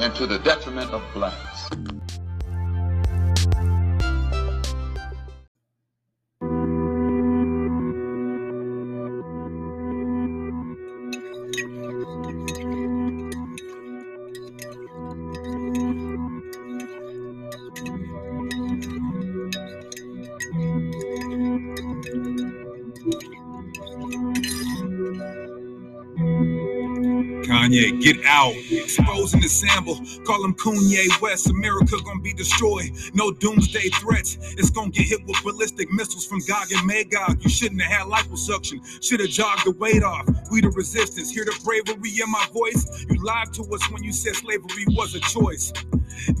[0.00, 1.70] and to the detriment of blacks.
[28.00, 28.54] Get out.
[28.70, 29.96] Exposing the sample.
[30.26, 31.50] Call him Kanye West.
[31.50, 32.90] America gonna be destroyed.
[33.14, 34.38] No doomsday threats.
[34.58, 37.42] It's gonna get hit with ballistic missiles from Gog and Magog.
[37.42, 38.80] You shouldn't have had liposuction.
[39.02, 40.26] Should have jogged the weight off.
[40.50, 41.30] We the resistance.
[41.30, 43.06] Hear the bravery in my voice.
[43.08, 45.72] You lied to us when you said slavery was a choice.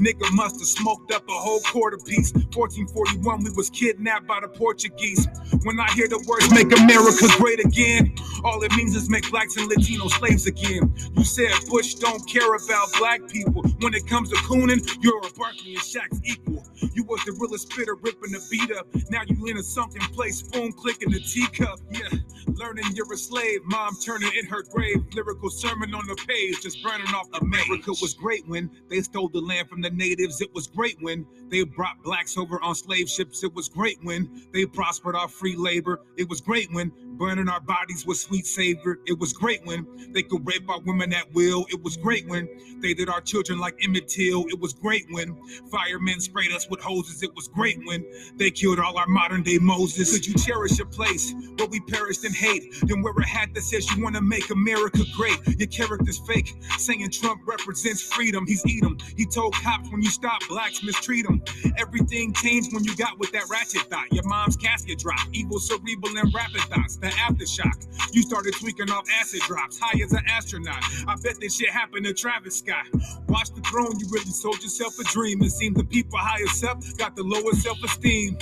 [0.00, 2.32] Nigga must have smoked up a whole quarter piece.
[2.32, 5.26] 1441, we was kidnapped by the Portuguese.
[5.64, 8.14] When I hear the words "Make America Great Again,"
[8.44, 10.94] all it means is make blacks and Latino slaves again.
[11.16, 13.62] You said Bush don't care about black people.
[13.80, 16.64] When it comes to cooning, you're a Barkley and Shaq's equal.
[16.94, 18.86] You was the realest spitter ripping the beat up.
[19.10, 21.80] Now you in a sunken place, spoon clicking the teacup.
[21.90, 22.08] Yeah,
[22.54, 23.60] learning you're a slave.
[23.64, 25.04] Mom turning in her grave.
[25.14, 29.28] Lyrical sermon on the page, just burning off the America was great when they stole
[29.28, 30.40] the land from the natives.
[30.40, 33.44] It was great when they brought blacks over on slave ships.
[33.44, 36.00] It was great when they prospered our free labor.
[36.16, 39.00] It was great when burning our bodies was sweet savor.
[39.06, 41.66] It was great when they could rape our women at will.
[41.70, 42.48] It was great when
[42.82, 44.44] they did our children like Emmett Till.
[44.48, 45.36] It was great when
[45.70, 47.22] firemen sprayed us with hoses.
[47.22, 48.04] It was great when
[48.36, 50.12] they killed all our modern day Moses.
[50.12, 52.74] Could you cherish a place where we perished in hate?
[52.84, 55.38] Then wear a hat that says you want to make America great.
[55.58, 58.46] Your character's fake, saying Trump represents freedom.
[58.46, 58.98] He's 'em.
[59.16, 61.42] He told cops when you stop blacks, mistreat them.
[61.78, 64.12] Everything changed when you got with that ratchet thought.
[64.12, 66.98] Your mom's casket dropped, evil cerebral and rapid thoughts.
[67.08, 68.12] The aftershock.
[68.14, 70.82] You started tweaking off acid drops, high as an astronaut.
[71.06, 72.84] I bet this shit happened to Travis Scott.
[73.28, 75.40] Watch the throne, you really sold yourself a dream.
[75.40, 78.36] It seems the people highest up got the lowest self-esteem.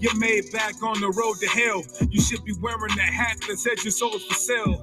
[0.00, 1.84] You're made back on the road to hell.
[2.10, 4.80] You should be wearing that hat that said your soul for sale.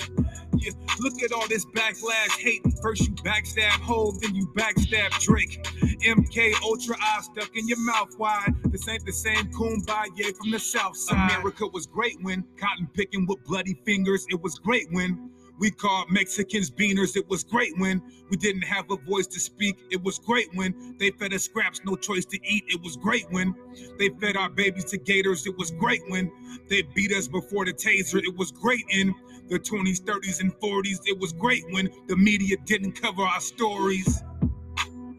[0.56, 2.62] Yeah, look at all this backlash hate.
[2.82, 5.64] First you backstab Hove, then you backstab Drake.
[6.06, 8.54] MK Ultra I stuck in your mouth wide.
[8.66, 11.32] This ain't the same kumbaya from the south side.
[11.32, 14.26] America was great when cotton picking with bloody fingers.
[14.30, 17.16] It was great when we called Mexicans beaners.
[17.16, 19.78] It was great when we didn't have a voice to speak.
[19.92, 22.64] It was great when they fed us scraps, no choice to eat.
[22.68, 23.56] It was great when
[24.00, 25.48] they fed our babies to gators.
[25.48, 26.32] It was great when
[26.70, 28.22] they beat us before the taser.
[28.24, 29.14] It was great in
[29.50, 31.00] the 20s, 30s, and 40s.
[31.06, 34.24] It was great when the media didn't cover our stories.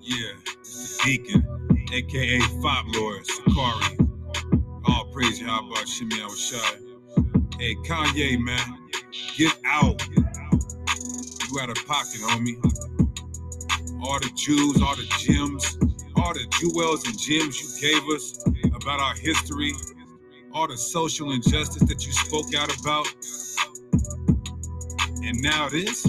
[0.00, 3.98] Yeah, it's the Deacon, aka Fop Lord Sakari.
[4.88, 6.94] All praise about Shimmy Awashai?
[7.58, 8.88] Hey, Kanye, man,
[9.36, 10.02] get out.
[11.54, 12.56] You out of pocket, homie.
[14.02, 15.78] All the Jews, all the gems,
[16.16, 18.44] all the jewels and gems you gave us
[18.74, 19.72] about our history,
[20.52, 23.06] all the social injustice that you spoke out about.
[25.22, 26.02] And now this?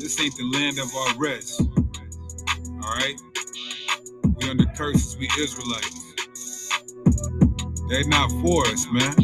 [0.00, 1.62] This ain't the land of our rest.
[2.82, 3.20] Alright?
[4.36, 6.70] We under curses, we Israelites.
[7.88, 9.14] They're not for us, man.